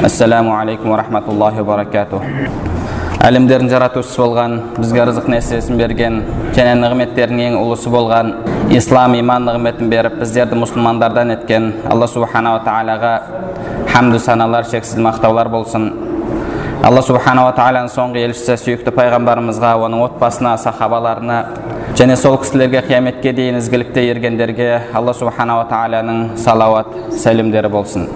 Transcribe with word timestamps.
ассаламу 0.00 0.56
алейкум 0.56 0.90
ва 0.90 0.96
рахматуллахи 0.96 1.62
баракату 1.62 2.20
әлемдердің 3.22 3.68
жаратушысы 3.70 4.18
болған 4.22 4.54
бізге 4.78 5.04
рызық 5.06 5.28
несібесін 5.30 5.78
берген 5.78 6.16
және 6.56 6.72
нығметтердің 6.80 7.42
ең 7.46 7.58
ұлысы 7.60 7.92
болған 7.92 8.32
ислам 8.74 9.14
иман 9.18 9.44
нығметін 9.46 9.90
беріп 9.92 10.16
біздерді 10.22 10.58
мұсылмандардан 10.62 11.34
еткен 11.36 11.68
алла 11.90 12.08
субханала 12.10 12.64
тағалаға 12.66 13.12
хамду 13.92 14.18
саналар 14.18 14.66
шексіз 14.70 14.98
мақтаулар 15.06 15.52
болсын 15.52 15.90
алла 16.82 17.04
субханала 17.06 17.52
тағаланың 17.54 17.92
соңғы 17.94 18.24
елшісі 18.26 18.58
сүйікті 18.64 18.96
пайғамбарымызға 18.96 19.76
оның 19.86 20.02
отбасына 20.08 20.56
сахабаларына 20.64 21.38
және 21.94 22.16
сол 22.16 22.40
кісілерге 22.42 22.82
қияметке 22.88 23.36
дейін 23.36 23.60
ізгілікте 23.60 24.08
ергендерге 24.10 24.72
алла 24.94 25.14
субханала 25.14 25.68
тағаланың 25.70 26.32
салауат 26.42 26.90
сәлемдері 27.22 27.70
болсын 27.70 28.08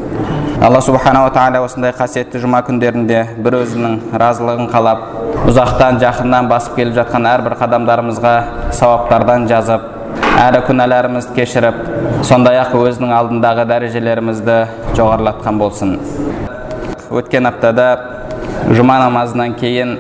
алла 0.63 0.81
субханала 0.81 1.31
тағала 1.35 1.61
осындай 1.67 1.93
қасиетті 1.93 2.41
жұма 2.41 2.63
күндерінде 2.65 3.19
бір 3.45 3.59
өзінің 3.59 3.97
разылығын 4.23 4.71
қалап 4.73 5.03
ұзақтан 5.51 5.99
жақыннан 6.01 6.49
басып 6.49 6.79
келіп 6.79 6.97
жатқан 6.97 7.29
әрбір 7.29 7.59
қадамдарымызға 7.61 8.33
сауаптардан 8.79 9.45
жазып 9.51 9.85
әрі 10.41 10.63
күнәларымызды 10.67 11.37
кешіріп 11.37 11.83
сондай 12.25 12.57
ақ 12.63 12.73
өзінің 12.81 13.13
алдындағы 13.19 13.67
дәрежелерімізді 13.69 14.57
жоғарылатқан 14.97 15.61
болсын. 15.61 15.99
Өткен 17.13 17.51
аптада 17.53 17.89
жұма 18.73 18.97
намазынан 19.05 19.55
кейін 19.61 19.99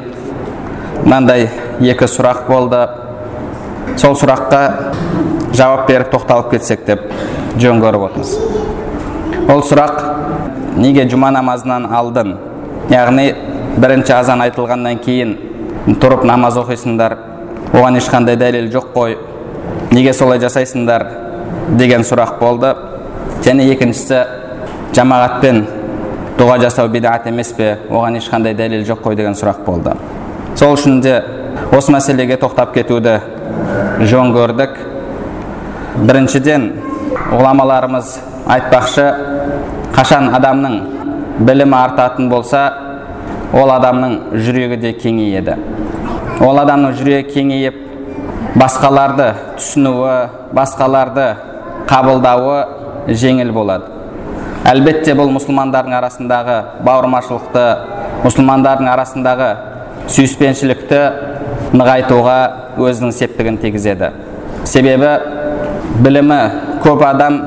мынандай 1.04 1.50
екі 1.80 2.08
сұрақ 2.08 2.46
болды. 2.48 2.80
Сол 4.00 4.16
сұраққа 4.16 4.62
жауап 5.56 5.86
беріп 5.88 6.10
тоқталып 6.16 6.56
кетсек 6.56 6.84
деп 6.88 7.04
жөн 7.60 7.84
көріп 7.84 8.08
отырмыз. 8.08 8.36
Ол 9.52 9.62
сұрақ 9.62 10.16
неге 10.77 11.06
жұма 11.10 11.32
намазынан 11.34 11.88
алдын 11.92 12.36
яғни 12.91 13.30
бірінші 13.80 14.12
азан 14.16 14.44
айтылғаннан 14.46 15.00
кейін 15.05 15.36
тұрып 16.00 16.24
намаз 16.27 16.56
оқисыңдар 16.60 17.16
оған 17.77 17.98
ешқандай 18.00 18.36
дәлел 18.38 18.69
жоқ 18.72 18.92
қой. 18.94 19.16
Неге 19.91 20.12
солай 20.14 20.41
жасайсыңдар 20.42 21.04
деген 21.78 22.02
сұрақ 22.06 22.38
болды. 22.41 22.72
Және 23.44 23.69
екіншісі 23.74 24.22
жамағатпен 24.97 25.62
дұға 26.38 26.58
жасау 26.64 26.88
бидат 26.92 27.27
емес 27.30 27.52
пе? 27.56 27.77
Оған 27.91 28.19
ешқандай 28.20 28.56
дәлел 28.56 28.84
жоқ 28.88 29.04
қой 29.04 29.16
деген 29.19 29.36
сұрақ 29.38 29.62
болды. 29.66 29.94
Сол 30.56 30.74
үшін 30.74 31.00
де 31.04 31.20
осы 31.77 31.92
мәселеге 31.94 32.38
тоқтап 32.41 32.74
кетуді 32.74 33.20
жөн 34.00 34.32
көрдік. 34.34 34.78
Біріншіден 35.97 36.70
ғұламаларымыз 37.30 38.16
айтпақшы 38.56 39.06
қашан 39.97 40.28
адамның 40.36 40.75
білімі 41.48 41.77
артатын 41.78 42.28
болса 42.28 42.62
ол 43.56 43.70
адамның 43.72 44.16
жүрегі 44.44 44.77
де 44.83 44.91
кеңейеді. 44.92 45.55
Ол 46.44 46.61
адамның 46.61 46.92
жүрегі 46.98 47.30
кеңейіп 47.33 47.78
басқаларды 48.61 49.30
түсінуі 49.56 50.16
басқаларды 50.56 51.30
қабылдауы 51.88 52.59
жеңіл 53.09 53.54
болады. 53.56 53.88
Әлбетте 54.69 55.15
бұл 55.16 55.32
мұсылмандардың 55.38 55.97
арасындағы 56.03 56.59
бауырмашылықты 56.84 57.65
мұсылмандардың 58.26 58.93
арасындағы 58.93 59.50
сүйіспеншілікті 60.12 61.00
нығайтуға 61.72 62.38
өзінің 62.76 63.16
септігін 63.16 63.60
тигізеді. 63.65 64.12
Себебі 64.69 65.16
білімі 66.04 66.41
көп 66.84 67.04
адам 67.06 67.41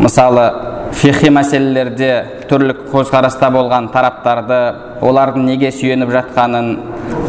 мысалы 0.00 0.69
фихи 0.96 1.30
мәселелерде 1.32 2.10
түрлі 2.50 2.74
көзқараста 2.90 3.50
болған 3.54 3.88
тараптарды 3.94 4.58
олардың 5.06 5.46
неге 5.46 5.70
сүйеніп 5.74 6.10
жатқанын 6.16 6.70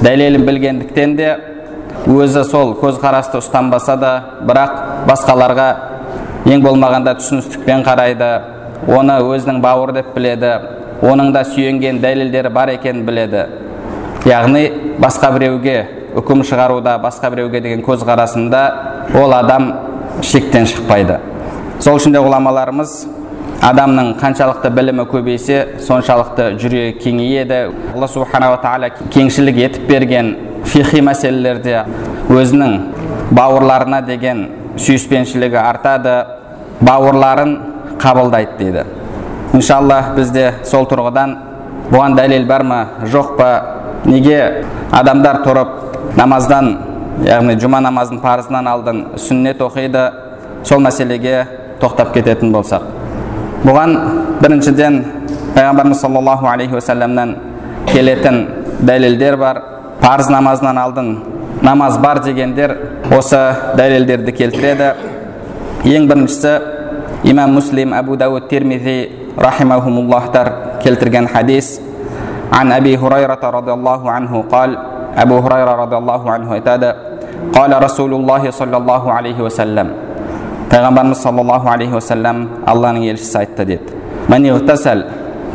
дәлелін 0.04 0.46
білгендіктен 0.48 1.16
де 1.20 1.30
өзі 2.10 2.44
сол 2.50 2.74
көзқарасты 2.82 3.40
ұстанбаса 3.42 3.96
да 4.02 4.12
бірақ 4.48 4.78
басқаларға 5.10 5.70
ең 6.50 6.64
болмағанда 6.66 7.14
түсіністікпен 7.20 7.86
қарайды. 7.86 8.32
Оны 8.90 9.20
өзінің 9.22 9.62
бауыр 9.62 9.94
деп 9.94 10.16
біледі 10.16 10.56
оның 11.06 11.32
да 11.36 11.44
сүйенген 11.46 12.02
дәлелдері 12.02 12.50
бар 12.50 12.74
екенін 12.74 13.06
біледі. 13.06 13.46
Яғни 14.26 14.64
басқа 15.02 15.32
біреуге 15.36 15.78
үкім 16.18 16.42
шығаруда 16.46 16.98
басқа 17.02 17.30
біреуге 17.30 17.62
деген 17.62 17.86
көзқарасында 17.86 18.64
ол 19.22 19.34
адам 19.38 19.72
шектен 20.26 20.66
шықпайды. 20.66 21.20
Сол 21.80 22.02
үшін 22.02 22.18
де 22.18 22.22
ғұламаларымыз 22.22 23.21
адамның 23.62 24.16
қаншалықты 24.18 24.72
білімі 24.74 25.04
көбейсе 25.12 25.58
соншалықты 25.86 26.56
жүрегі 26.62 26.96
кеңейеді. 27.04 27.60
Алла 27.94 28.08
субханала 28.10 28.58
тағала 28.64 28.90
кеңшілік 29.14 29.60
етіп 29.62 29.84
берген 29.90 30.32
фихи 30.66 31.04
мәселелерде 31.06 31.84
өзінің 32.34 32.74
бауырларына 33.38 34.00
деген 34.08 34.48
сүйіспеншілігі 34.82 35.60
артады 35.62 36.16
бауырларын 36.82 37.54
қабылдайды 38.02 38.58
дейді. 38.58 38.86
Иншалла 39.54 40.00
бізде 40.16 40.48
сол 40.66 40.88
тұрғыдан 40.90 41.36
бұған 41.92 42.18
дәлел 42.18 42.48
бар 42.50 42.66
ма? 42.66 42.80
Жоқ 43.06 43.36
па? 43.38 43.52
Неге 44.06 44.64
адамдар 44.90 45.44
тұрып 45.46 46.18
намаздан 46.18 46.72
яғни 47.28 47.60
жұма 47.62 47.84
намазын 47.86 48.24
парызынан 48.26 48.72
алдын 48.74 49.06
сүннет 49.22 49.62
оқиды? 49.62 50.08
Сол 50.66 50.82
мәселеге 50.82 51.46
тоқтап 51.82 52.14
кететін 52.16 52.52
болсақ 52.54 53.01
бұған 53.65 53.97
біріншіден 54.43 54.99
пайғамбарымыз 55.55 56.01
саллаллаху 56.01 56.49
алейхи 56.51 56.77
уассаламнан 56.77 57.37
келетін 57.89 58.47
дәлелдер 58.81 59.37
бар 59.41 59.63
парыз 60.01 60.29
намазынан 60.31 60.79
алдын 60.79 61.11
намаз 61.63 61.99
бар 61.99 62.21
дегендер 62.25 62.77
осы 63.17 63.41
дәлелдерді 63.79 64.33
келтіреді 64.37 64.93
ең 65.85 66.07
біріншісі 66.11 66.59
имам 67.33 67.57
муслим 67.59 67.95
әбу 67.97 68.17
дауд 68.17 68.49
термизи 68.49 69.11
рахимахумуллахтар 69.37 70.53
келтірген 70.85 71.29
хадис 71.33 71.81
عن 72.53 72.73
أبي 72.73 72.97
هريرة 72.97 73.43
رضي 73.43 73.73
الله 73.73 74.11
عنه 74.11 74.45
قال 74.53 74.79
أبو 75.17 75.37
هريرة 75.39 75.73
رضي 75.83 75.97
الله 75.97 76.23
عنه 76.31 76.49
айтады 76.55 76.91
قال 77.53 77.71
رسول 77.83 78.15
الله 78.15 78.51
صلى 78.51 78.77
الله 78.77 79.03
عليه 79.13 79.39
وسلم 79.41 79.87
пайғамбарымыз 80.72 81.20
саллаллаху 81.20 81.68
алейхи 81.68 81.98
уассалам 81.98 82.46
алланың 82.64 83.04
елшісі 83.12 83.42
айтты 83.42 83.66
деді 83.68 83.98
Мәнеғтасәл, 84.32 85.02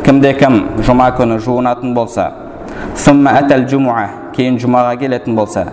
кімде 0.05 0.33
кім 0.37 0.57
жұма 0.85 1.07
күні 1.17 1.39
жуынатын 1.41 1.95
болса 1.97 2.27
әтәл 3.31 3.65
жумуа 3.71 4.03
кейін 4.35 4.59
жұмаға 4.61 4.93
келетін 5.01 5.33
болса 5.37 5.65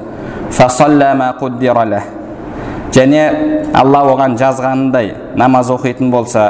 және 2.94 3.22
алла 3.74 4.04
оған 4.14 4.38
жазғанындай 4.40 5.12
намаз 5.36 5.70
оқитын 5.74 6.10
болса 6.14 6.46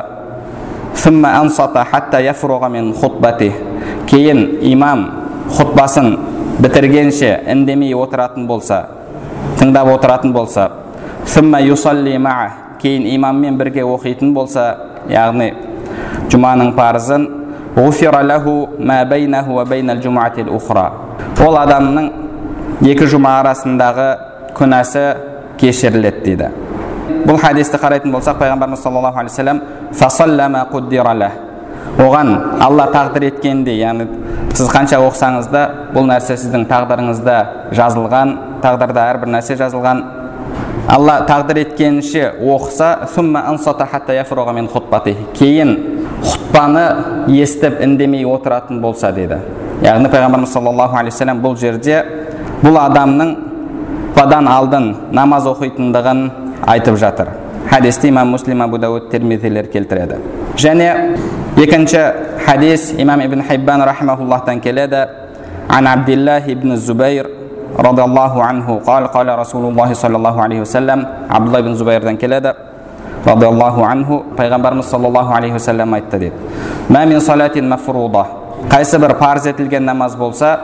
кейін 4.07 4.45
имам 4.71 5.07
хұтбасын 5.57 6.13
бітіргенше 6.63 7.41
үндемей 7.51 7.97
отыратын 7.99 8.47
болса 8.47 8.85
тыңдап 9.59 9.91
отыратын 9.97 10.33
болса 10.37 10.71
кейін 12.85 13.07
имаммен 13.15 13.57
бірге 13.61 13.85
оқитын 13.89 14.35
болса 14.37 14.65
яғни 15.11 15.51
жұманың 16.33 16.75
парызын 16.77 17.25
ол 21.45 21.57
адамның 21.63 22.11
екі 22.93 23.09
жұма 23.15 23.39
арасындағы 23.41 24.09
күнәсі 24.59 25.07
кешіріледі 25.61 26.23
дейді 26.27 26.51
бұл 27.25 27.41
хадисті 27.41 27.81
қарайтын 27.83 28.15
болсақ 28.15 28.39
пайғамбарымыз 28.43 28.85
саллаллаху 28.85 29.25
алейхи 29.25 29.59
вассалам 30.01 31.33
оған 32.01 32.31
алла 32.65 32.89
тағдыр 32.91 33.29
еткендей 33.29 33.77
яғни 33.79 34.07
сіз 34.57 34.69
қанша 34.73 34.99
оқысаңыз 35.05 35.47
да 35.53 35.63
бұл 35.95 36.09
нәрсе 36.09 36.35
сіздің 36.41 36.65
тағдырыңызда 36.71 37.37
жазылған 37.79 38.33
тағдырда 38.65 39.05
әрбір 39.13 39.31
нәрсе 39.37 39.55
жазылған 39.61 40.03
алла 40.90 41.20
тағдыр 41.28 41.62
еткенінше 41.64 42.34
оқыса 42.40 43.08
кейін 45.38 45.76
хұтпаны 46.24 46.86
естіп 47.32 47.82
үндемей 47.84 48.26
отыратын 48.26 48.82
болса 48.82 49.12
деді 49.12 49.38
яғни 49.84 50.10
пайғамбарымыз 50.12 50.54
саллаллаху 50.54 50.98
алейхи 50.98 51.16
вассалам 51.16 51.44
бұл 51.44 51.56
жерде 51.60 52.02
бұл 52.64 52.80
адамның 52.82 53.36
құтпадан 54.20 54.50
алдын 54.52 54.90
намаз 55.16 55.46
оқитындығын 55.48 56.26
айтып 56.68 56.98
жатыр 57.00 57.30
хадисті 57.70 58.10
имам 58.10 58.34
муслим 58.36 58.62
абу 58.62 58.78
дауд 58.78 59.10
термизилер 59.12 59.70
келтіреді 59.72 60.18
және 60.58 61.16
екінші 61.56 62.02
хадис 62.46 62.92
имам 62.98 63.22
ибн 63.22 63.44
хиббан 63.48 63.82
рахимахуллахтан 63.82 64.60
келеді 64.60 65.06
عن 65.70 65.88
عبد 65.88 66.10
الله 66.10 66.46
بن 66.54 66.72
الزبير 66.72 67.26
радиаллаху 67.79 68.41
анху 68.41 68.81
қал 68.87 69.11
қала 69.13 69.37
расулуллахи 69.37 69.95
саллаллаху 69.95 70.41
алейхи 70.41 70.61
уассалам 70.61 71.07
абдулла 71.29 71.61
ибн 71.61 71.75
зубайрдан 71.75 72.17
келеді 72.17 72.53
радиаллаху 73.25 73.83
анху 73.83 74.25
пайғамбарымыз 74.37 74.83
саллаллаху 74.83 75.35
алейхи 75.35 75.55
уассалам 75.55 75.95
айтты 75.95 76.19
дейді 76.19 76.35
мин 76.89 77.69
мафруда 77.69 78.27
қайсы 78.71 78.99
бір 78.99 79.15
парыз 79.15 79.47
етілген 79.47 79.85
намаз 79.85 80.17
болса 80.17 80.59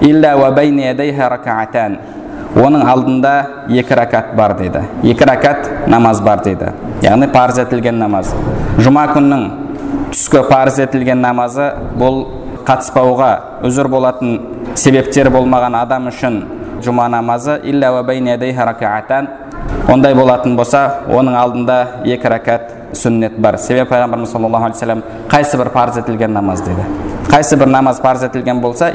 илля 0.00 0.36
ракаатан 1.28 1.98
оның 2.54 2.86
алдында 2.86 3.46
екі 3.68 3.94
ракат 3.94 4.34
бар 4.36 4.54
дейді 4.58 4.82
екі 5.02 5.24
ракат 5.24 5.88
намаз 5.88 6.20
бар 6.20 6.42
дейді 6.44 6.72
яғни 7.02 7.30
парыз 7.32 7.58
етілген 7.58 7.98
намаз 7.98 8.34
жұма 8.78 9.06
күннің 9.14 9.46
түскі 10.12 10.42
парыз 10.50 10.78
етілген 10.84 11.20
намазы 11.20 11.70
бұл 11.98 12.41
қатыспауға 12.66 13.30
үзір 13.66 13.88
болатын 13.92 14.40
себептер 14.74 15.30
болмаған 15.30 15.76
адам 15.82 16.08
үшін 16.10 16.42
жұма 16.82 17.08
намазы 17.12 17.58
ондай 19.92 20.14
болатын 20.14 20.56
болса 20.56 20.82
оның 21.10 21.36
алдында 21.36 21.76
екі 22.04 22.28
ракат 22.30 22.70
сүннет 22.96 23.38
бар. 23.40 23.56
Себебі 23.58 23.88
пайғамбарымыз 23.90 24.32
саллаллаху 24.32 24.68
алейхи 24.68 24.78
вассалам 24.78 25.02
қайсы 25.30 25.58
бір 25.58 25.70
парыз 25.74 25.98
етілген 26.02 26.32
намаз 26.32 26.62
деді? 26.62 26.84
Қайсы 27.30 27.56
бір 27.56 27.66
намаз 27.72 28.00
парыз 28.00 28.22
етілген 28.28 28.60
болса 28.60 28.90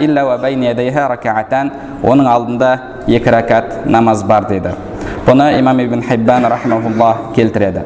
оның 2.03 2.27
алдында 2.29 2.71
екі 3.07 3.29
ракат 3.31 3.85
намаз 3.85 4.23
бар 4.23 4.45
дейді 4.47 4.75
бұны 5.25 5.59
имам 5.59 5.79
ибн 5.79 6.01
хиббан 6.01 6.45
келтіреді. 7.35 7.81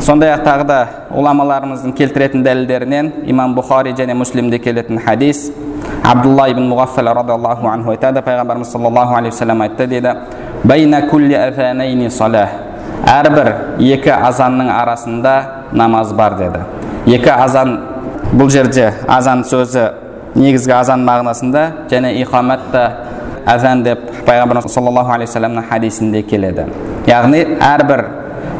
Сондай 0.00 0.30
ақ 0.34 0.44
тағы 0.46 0.64
да 0.68 0.78
ғұламаларымыздың 1.10 1.94
келтіретін 1.96 2.44
дәлелдерінен 2.46 3.12
имам 3.26 3.54
бұхари 3.56 3.94
және 3.96 4.14
муслимде 4.14 4.58
келетін 4.58 5.00
хадис 5.04 5.50
абдулла 6.04 6.48
ибн 6.50 6.68
муғаффал 6.68 7.12
радиаллаху 7.14 7.68
анху 7.68 7.90
айтады. 7.90 8.20
Пайғамбарымыз 8.22 8.70
саллаллаху 8.70 9.14
алейхи 9.14 9.34
вассалам 9.34 9.62
айтты 9.62 9.86
дейді 9.86 10.14
әрбір 13.06 13.48
екі 13.78 14.10
азанның 14.10 14.70
арасында 14.72 15.34
намаз 15.72 16.12
бар 16.16 16.34
деді. 16.38 16.62
Екі 17.06 17.30
азан 17.30 17.76
бұл 18.32 18.50
жерде 18.50 18.88
азан 19.06 19.44
сөзі 19.46 19.84
негізгі 20.34 20.74
азан 20.74 21.04
мағынасында 21.06 21.66
және 21.90 22.14
иқамат 22.24 22.66
та 22.72 22.84
деп 23.84 24.00
пайғамбарымыз 24.26 24.74
саллаллаху 24.74 25.12
алейхи 25.14 25.30
вассаламның 25.30 25.68
хадисінде 25.70 26.22
келеді. 26.22 26.66
Яғни 27.06 27.44
әрбір 27.62 28.04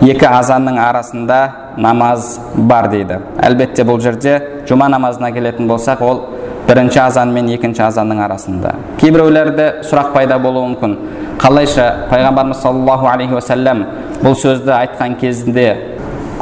екі 0.04 0.26
азанның 0.28 0.78
арасында 0.80 1.38
намаз 1.80 2.36
бар 2.56 2.90
дейді. 2.92 3.20
Әлбетте 3.40 3.84
бұл 3.86 4.00
жерде 4.04 4.36
жұма 4.68 4.88
намазына 4.92 5.30
келетін 5.32 5.68
болсақ 5.70 6.02
ол 6.04 6.22
бірінші 6.68 7.00
азан 7.00 7.32
мен 7.32 7.48
екінші 7.54 7.86
азанның 7.86 8.20
арасында. 8.26 8.74
Кейбіреулерде 9.00 9.68
сұрақ 9.88 10.12
пайда 10.12 10.38
болуы 10.42 10.72
мүмкін. 10.72 10.96
Қалайша 11.40 12.08
пайғамбарымыз 12.10 12.60
саллаллаху 12.62 13.08
алейхи 13.10 13.36
уассалам 13.36 13.84
бұл 14.22 14.36
сөзді 14.36 14.72
айтқан 14.76 15.16
кезінде 15.20 15.68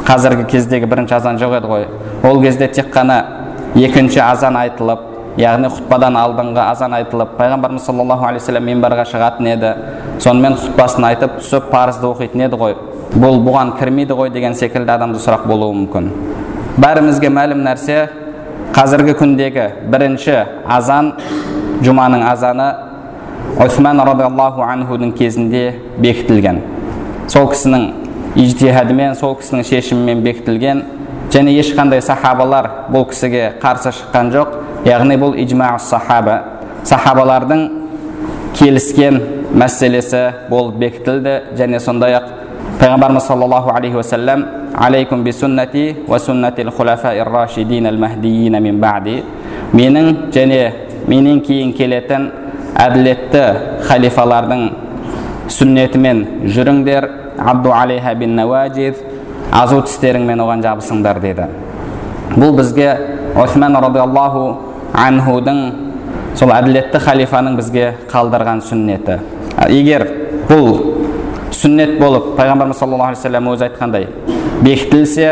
қазіргі 0.07 0.47
кездегі 0.51 0.87
бірінші 0.91 1.17
азан 1.19 1.39
жоқ 1.41 1.57
еді 1.59 1.71
ғой 1.71 1.87
ол 2.23 2.41
кезде 2.41 2.67
тек 2.67 2.91
қана 2.93 3.19
екінші 3.75 4.21
азан 4.23 4.55
айтылып 4.59 5.11
яғни 5.39 5.67
құтпадан 5.73 6.15
алдыңғы 6.15 6.63
азан 6.63 6.93
айтылып 6.95 7.35
пайғамбарымыз 7.39 7.85
саллаллаху 7.89 8.23
алейхи 8.29 8.45
вассалам 8.45 8.69
минбарға 8.69 9.03
шығатын 9.11 9.49
еді. 9.51 9.71
Сонымен 10.23 10.55
құтпасын 10.61 11.09
айтып 11.09 11.41
түсіп 11.41 11.67
парызды 11.73 12.07
оқитын 12.07 12.45
еді 12.47 12.59
ғой. 12.61 12.77
Бұл 13.13 13.37
бұған 13.45 13.75
кірмейді 13.79 14.15
ғой 14.17 14.31
деген 14.33 14.55
секілді 14.57 14.91
адамда 14.95 15.19
сұрақ 15.21 15.45
болуы 15.47 15.75
мүмкін. 15.83 16.09
Бәрімізге 16.81 17.29
мәлім 17.31 17.61
нәрсе 17.63 17.99
қазіргі 18.75 19.13
күндегі 19.19 19.67
бірінші 19.91 20.35
азан 20.67 21.13
жұманың 21.85 22.25
азаны 22.27 22.67
осман 23.61 24.01
радиаллаху 24.09 24.65
анхудың 24.65 25.13
кезінде 25.15 25.63
бекітілген. 26.01 26.59
Сол 27.31 27.47
кісінің 27.53 27.87
ижтихадымен 28.35 29.15
сол 29.15 29.37
кісінің 29.39 29.63
шешімімен 29.69 30.23
бекітілген 30.25 30.83
және 31.31 31.55
ешқандай 31.61 32.03
сахабалар 32.03 32.67
бұл 32.91 33.07
кісіге 33.09 33.53
қарсы 33.61 33.93
шыққан 33.95 34.33
жоқ. 34.35 34.59
Яғни 34.85 35.15
бұл 35.21 35.37
ижма 35.39 35.77
сахаба. 35.79 36.41
Сахабалардың 36.83 37.63
келіскен 38.59 39.21
мәселесі 39.55 40.49
болып 40.49 40.75
бекітілді 40.83 41.39
және 41.57 41.79
сондай 41.79 42.19
ақ 42.19 42.44
пайғамбарымыз 42.79 43.27
саллаллаху 43.27 43.71
алейхи 43.71 43.95
уассалам 43.95 44.45
алейкум 44.75 45.23
би 45.23 45.31
суннати 45.31 45.95
уа 46.07 47.25
рашидин 47.33 47.85
ал 47.85 47.97
мин 48.61 48.79
баъди 48.79 49.23
менің 49.73 50.31
және 50.31 50.71
менен 51.07 51.39
кейін 51.41 51.73
келетін 51.73 52.31
әділетті 52.75 53.43
халифалардың 53.87 54.61
сүннетімен 55.47 56.25
жүріңдер 56.45 57.09
абду 57.39 57.71
алейха 57.71 58.13
бин 58.15 58.35
науажид 58.35 58.95
азу 59.51 59.81
тістеріңмен 59.81 60.41
оған 60.41 60.63
жабысыңдар 60.65 61.19
деді 61.21 61.47
бұл 62.35 62.55
бізге 62.57 62.89
осман 63.35 63.75
радиаллаху 63.75 64.45
анхудың 64.93 65.61
сол 66.35 66.51
әділетті 66.51 66.99
халифаның 66.99 67.55
бізге 67.61 67.93
қалдырған 68.11 68.63
сүннеті 68.67 69.19
егер 69.69 70.07
бұл 70.49 70.94
сүннет 71.51 71.99
болып 71.99 72.33
пайғамбарымыз 72.37 72.79
саллаллаху 72.79 73.13
алейхи 73.13 73.21
вассалам 73.21 73.51
өзі 73.51 73.67
айтқандай 73.69 74.07
бекітілсе 74.65 75.29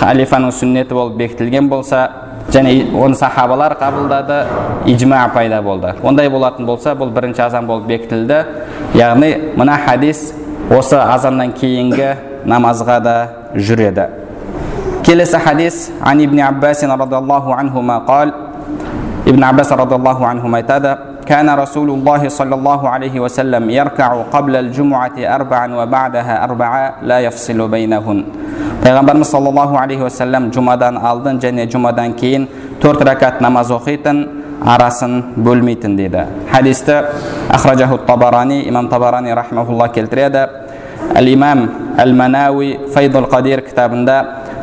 халифаның 0.00 0.52
сүннеті 0.54 0.94
болып 0.94 1.16
бекітілген 1.18 1.68
болса 1.68 2.06
және 2.52 2.92
оны 2.94 3.16
сахабалар 3.18 3.74
қабылдады 3.80 4.44
ижма 4.86 5.26
пайда 5.34 5.62
болды 5.62 5.94
ондай 6.02 6.28
болатын 6.30 6.66
болса 6.66 6.94
бұл 6.94 7.10
бірінші 7.14 7.46
азан 7.48 7.66
болып 7.66 7.86
бекітілді 7.90 8.42
яғни 8.94 9.32
мына 9.56 9.78
хадис 9.86 10.32
осы 10.70 10.96
азаннан 11.00 11.52
кейінгі 11.52 12.12
намазға 12.46 13.00
да 13.02 13.16
жүреді 13.54 14.06
келесі 15.06 15.38
хадис 15.42 15.90
ан 16.00 16.20
ибн 16.20 16.40
аббас 16.40 16.84
анхума 16.84 18.02
қал 18.06 18.32
ибн 19.26 19.44
аббас 19.44 19.70
радиаллаху 19.70 20.24
айтады 20.54 20.96
كان 21.25 21.49
رسول 21.49 21.89
الله 21.89 22.29
صلى 22.29 22.55
الله 22.55 22.89
عليه 22.89 23.19
وسلم 23.19 23.69
يركع 23.69 24.09
قبل 24.31 24.55
الجمعة 24.55 25.17
أربعا 25.17 25.75
وبعدها 25.75 26.43
أربعا 26.43 26.91
لا 27.03 27.19
يفصل 27.19 27.67
بينهن 27.67 28.23
пайғамбарымыз 28.81 29.29
саллаллаху 29.29 29.77
алейхи 29.77 30.01
уассалам 30.01 30.47
жұмадан 30.49 30.95
алдын 31.05 31.37
және 31.41 31.67
жұмадан 31.69 32.15
кейін 32.17 32.47
төрт 32.81 33.03
рәкат 33.05 33.37
намаз 33.45 33.69
оқитын 33.75 34.23
арасын 34.73 35.19
бөлмейтін 35.37 35.93
дейді 35.99 36.23
хадисті 36.49 36.95
ахражаху 37.53 37.99
табарани 38.07 38.63
имам 38.69 38.89
табарани 38.89 39.35
рахмаулла 39.37 39.87
келтіреді 39.93 40.47
әл 41.13 41.29
имам 41.29 41.67
әл 42.01 42.15
манауи 42.17 42.71
файдул 42.95 43.29
қадир 43.29 43.61
кітабында 43.67 44.17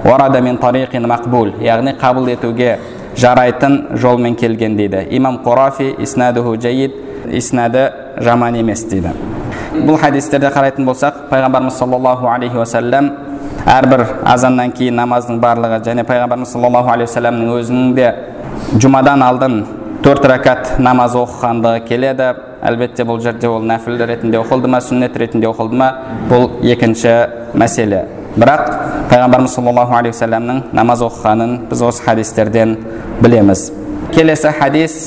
варада 0.05 0.43
мин 0.43 0.59
тариқин 0.59 1.07
мақбул 1.07 1.55
яғни 1.62 1.95
қабыл 2.03 2.33
етуге 2.35 2.79
жарайтын 3.17 3.98
жолмен 3.98 4.36
келген 4.36 4.77
дейді. 4.77 5.08
Имам 5.12 5.39
қурафи 5.43 5.96
иснадуху 6.00 6.55
жайид 6.62 6.93
иснады 7.32 7.91
жаман 8.22 8.55
емес 8.55 8.84
дейді. 8.89 9.13
Бұл 9.74 9.98
хадистерде 9.98 10.50
қарайтын 10.53 10.86
болсақ 10.86 11.27
пайғамбарымыз 11.32 11.77
саллаллаху 11.77 12.27
алейхи 12.29 12.58
уассалам 12.58 13.12
әрбір 13.65 14.05
азаннан 14.25 14.72
кейін 14.72 15.00
намаздың 15.01 15.39
барлығы 15.41 15.79
және 15.86 16.05
пайғамбарымыз 16.08 16.51
саллаллаху 16.53 16.93
алейхи 16.93 17.10
уассаламның 17.10 17.53
өзінің 17.60 17.93
де 17.98 18.12
жұмадан 18.77 19.24
алдын 19.25 19.63
төрт 20.03 20.25
рәкат 20.29 20.75
намаз 20.84 21.15
оқығандығы 21.15 21.86
келеді. 21.88 22.34
Әлбетте 22.63 23.03
бұл 23.03 23.20
жерде 23.24 23.50
ол 23.50 23.63
нәпіл 23.67 23.98
ретінде 24.08 24.39
оқылды 24.39 24.70
ма 24.72 24.79
сүннет 24.84 25.17
ретінде 25.20 25.50
оқылды 25.50 25.79
ма 25.79 25.89
бұл 26.29 26.50
екінші 26.63 27.15
мәселе 27.60 28.05
бірақ 28.37 28.65
пайғамбарымыз 29.11 29.55
саллаллаху 29.57 29.97
алейхи 29.99 30.17
уассаламның 30.17 30.61
намаз 30.73 31.03
оқығанын 31.07 31.57
біз 31.71 31.83
осы 31.88 32.05
хадистерден 32.05 32.77
білеміз 33.23 33.71
келесі 34.15 34.53
хадис 34.61 34.99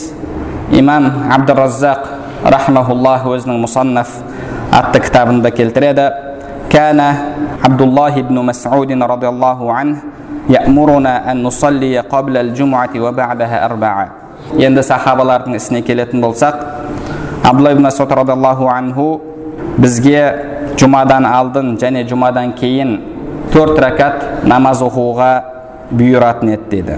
имам 0.72 1.12
абдураззақ 1.38 2.10
рахмауллах 2.56 3.30
өзінің 3.36 3.64
мұсаннаф 3.68 4.20
атты 4.72 5.04
кітабында 5.08 5.52
келтіреді 5.56 6.10
كان 6.72 7.00
عبد 7.66 7.82
الله 7.82 8.14
بن 8.32 8.38
مسعود 8.50 8.92
رضي 9.14 9.28
الله 9.28 9.60
عنه 9.74 9.98
يأمرنا 10.50 11.32
أن 11.32 11.44
نصلي 11.44 12.00
قبل 12.00 12.34
الجمعة 12.38 12.94
وبعدها 12.96 13.58
أربعة 13.68 14.08
енді 14.58 14.82
сахабалардың 14.84 15.54
ісіне 15.56 15.80
келетін 15.86 16.20
болсақ 16.24 16.56
абдулла 17.46 17.72
ибн 17.76 17.86
масуд 17.86 18.10
радиаллаху 18.12 18.66
анху 18.68 19.06
бізге 19.78 20.24
жұмадан 20.82 21.28
алдын 21.30 21.76
және 21.80 22.02
жұмадан 22.10 22.56
кейін 22.58 22.98
төрт 23.57 23.79
рәкат 23.81 24.25
намаз 24.45 24.83
оқуға 24.85 25.31
бұйыратын 25.97 26.51
еді 26.53 26.67
дейді 26.69 26.97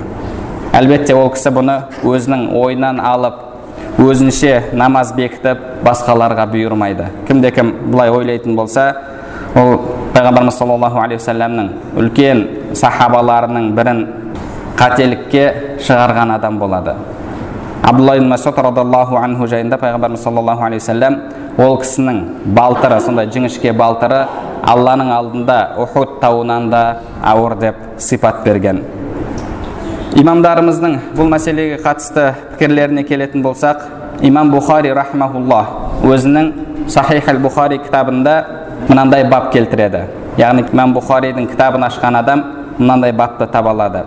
әлбетте 0.75 1.15
ол 1.15 1.29
кісі 1.31 1.53
бұны 1.55 1.77
өзінің 2.03 2.41
ойынан 2.59 2.99
алып 2.99 4.01
өзінше 4.03 4.73
намаз 4.81 5.13
бекітіп 5.15 5.61
басқаларға 5.87 6.49
бұйырмайды 6.51 7.07
кімде 7.29 7.53
кім 7.55 7.71
былай 7.93 8.11
ойлайтын 8.11 8.59
болса 8.59 8.89
ол 9.55 9.77
пайғамбарымыз 10.17 10.59
саллаллаху 10.59 10.99
алейхи 11.05 11.21
уассаламның 11.23 11.71
үлкен 12.03 12.43
сахабаларының 12.83 13.71
бірін 13.79 14.03
қателікке 14.83 15.47
шығарған 15.87 16.35
адам 16.41 16.59
болады 16.59 16.97
абдулла 17.87 18.19
ибн 18.19 18.35
масуд 18.35 18.59
анху 18.59 19.47
жайында 19.47 19.79
пайғамбарымыз 19.79 20.27
саллаллаху 20.27 20.67
алейхи 20.67 20.83
уассалам 20.83 21.23
ол 21.59 21.79
кісінің 21.85 22.23
балтыры 22.59 23.01
сондай 23.01 23.31
жіңішке 23.31 23.73
балтыры 23.73 24.27
алланың 24.67 25.11
алдында 25.13 25.59
ухуд 25.83 26.21
тауынан 26.21 26.71
да 26.71 26.83
ауыр 27.25 27.55
деп 27.61 27.77
сипат 27.99 28.45
берген 28.45 28.83
имамдарымыздың 30.19 30.99
бұл 31.17 31.29
мәселеге 31.33 31.79
қатысты 31.85 32.33
пікірлеріне 32.55 33.05
келетін 33.09 33.43
болсақ 33.45 33.85
имам 34.27 34.51
бухари 34.51 34.93
рахмаулла 34.97 35.63
өзінің 36.03 36.53
сахих 36.89 37.29
әл 37.29 37.39
бухари 37.43 37.79
кітабында 37.85 38.35
мынандай 38.89 39.25
бап 39.31 39.53
келтіреді 39.53 40.05
яғни 40.39 40.65
имам 40.73 40.95
бухаридің 40.97 41.49
кітабын 41.53 41.85
ашқан 41.89 42.19
адам 42.19 42.45
мынандай 42.79 43.13
бапты 43.13 43.47
таба 43.47 43.71
алады 43.71 44.05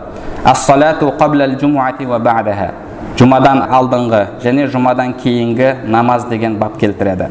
жұмадан 3.22 3.60
алдыңғы 3.70 4.22
және 4.42 4.68
жұмадан 4.72 5.14
кейінгі 5.20 5.74
намаз 5.94 6.24
деген 6.30 6.56
бап 6.58 6.78
келтіреді 6.82 7.28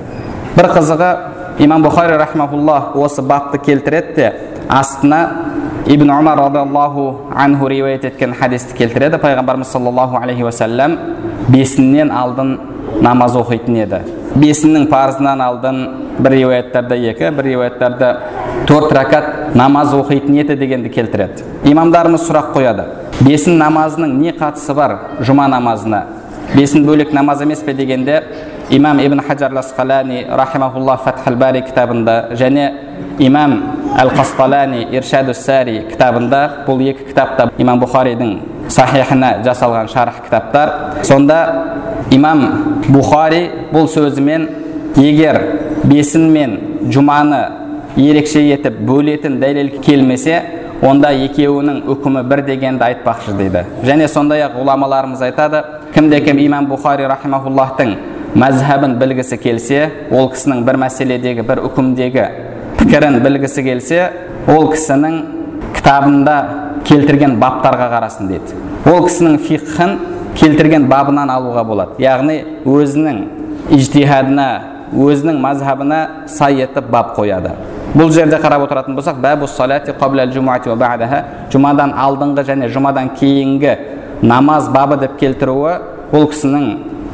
бір 0.56 0.68
қызығы 0.74 1.10
имам 1.58 1.82
бухари 1.82 2.16
рахмаулла 2.16 2.92
осы 2.94 3.22
бапты 3.22 3.58
келтіреді 3.58 4.14
де 4.16 4.32
астына 4.68 5.28
ибн 5.86 6.10
умар 6.10 6.38
радиаллаху 6.38 7.30
анху 7.36 7.68
риуаят 7.68 8.04
еткен 8.04 8.34
хадисті 8.34 8.76
келтіреді 8.76 9.18
пайғамбарымыз 9.18 9.72
саллаллаху 9.72 10.20
алейхи 10.22 10.42
уассалам 10.42 10.98
бесіннен 11.48 12.10
алдын 12.10 12.58
намаз 13.02 13.36
оқитын 13.36 13.80
еді 13.84 14.00
бесіннің 14.36 14.86
парызынан 14.90 15.40
алдын 15.42 15.80
бір 16.18 16.36
риуаяттарда 16.36 16.96
екі 17.10 17.30
бір 17.34 17.50
риуаяттарда 17.50 18.10
төрт 18.68 18.92
рәкат 18.94 19.54
намаз 19.58 19.94
оқитын 19.96 20.40
еді 20.44 20.56
дегенді 20.60 20.92
келтіреді 20.94 21.70
имамдарымыз 21.70 22.26
сұрақ 22.28 22.52
қояды 22.54 22.86
бесін 23.20 23.58
намазының 23.60 24.16
не 24.20 24.34
қатысы 24.36 24.74
бар 24.76 24.96
жұма 25.26 25.48
намазына 25.50 26.04
бесін 26.54 26.86
бөлек 26.86 27.12
намаз 27.12 27.42
емес 27.42 27.64
пе 27.66 27.74
дегенде 27.74 28.22
имам 28.70 28.98
ибн 29.00 29.20
хаджар 29.20 29.52
ласқалани 29.52 30.26
рахимахулла 30.28 30.96
фатхал 30.96 31.34
бари 31.36 31.62
кітабында 31.62 32.30
және 32.32 32.70
имам 33.18 33.52
әл 33.98 34.10
қасталани 34.14 34.86
иршаду 34.94 35.34
сари 35.34 35.80
кітабында 35.90 36.64
бұл 36.66 36.82
екі 36.90 37.08
кітапта 37.08 37.50
имам 37.58 37.80
бұхаридің 37.82 38.36
сахихына 38.68 39.32
жасалған 39.44 39.90
шарх 39.90 40.22
кітаптар 40.24 41.02
сонда 41.02 41.40
имам 42.10 42.44
бұхари 42.88 43.42
бұл 43.72 43.88
сөзімен 43.90 44.46
егер 45.02 45.40
бесін 45.84 46.30
мен 46.30 46.56
жұманы 46.94 47.42
ерекше 47.96 48.44
етіп 48.54 48.78
бөлетін 48.86 49.40
дәлел 49.42 49.72
келмесе 49.82 50.38
онда 50.86 51.10
екеуінің 51.26 51.82
үкімі 51.90 52.22
бір 52.30 52.44
дегенді 52.46 52.86
айтпақшы 52.86 53.34
дейді 53.36 53.66
және 53.84 54.06
сондай 54.08 54.46
ақ 54.46 54.54
ғұламаларымыз 54.62 55.26
айтады 55.26 55.64
кімде 55.94 56.22
кім 56.24 56.38
имам 56.46 56.70
бұхари 56.70 57.08
рахимахуллахтың 57.10 57.96
мәзһабын 58.38 58.94
білгісі 59.00 59.36
келсе 59.42 59.80
ол 60.14 60.28
кісінің 60.30 60.62
бір 60.66 60.76
мәселедегі 60.84 61.42
бір 61.48 61.64
үкімдегі 61.66 62.26
пікірін 62.78 63.16
білгісі 63.24 63.64
келсе 63.66 64.04
ол 64.46 64.68
кісінің 64.70 65.16
кітабында 65.74 66.36
келтірген 66.86 67.34
баптарға 67.42 67.88
қарасын 67.94 68.30
дейді 68.30 68.60
ол 68.86 69.02
кісінің 69.08 69.38
фиқхын 69.48 69.96
келтірген 70.38 70.86
бабынан 70.90 71.32
алуға 71.34 71.64
болады 71.66 72.04
яғни 72.04 72.36
өзінің 72.70 73.18
ижтихадына 73.74 74.46
өзінің 74.94 75.42
мазхабына 75.42 76.00
сай 76.30 76.62
етіп 76.68 76.86
бап 76.94 77.16
қояды 77.18 77.56
бұл 77.98 78.12
жерде 78.14 78.38
қарап 78.38 78.68
отыратын 78.68 78.94
болсақ 78.94 79.18
жұмадан 81.50 81.96
алдыңғы 81.98 82.44
және 82.46 82.68
жұмадан 82.70 83.10
кейінгі 83.18 83.72
намаз 84.22 84.68
бабы 84.70 85.00
деп 85.00 85.16
келтіруі 85.18 85.72
бұл 86.12 86.28
кісінің 86.30 86.66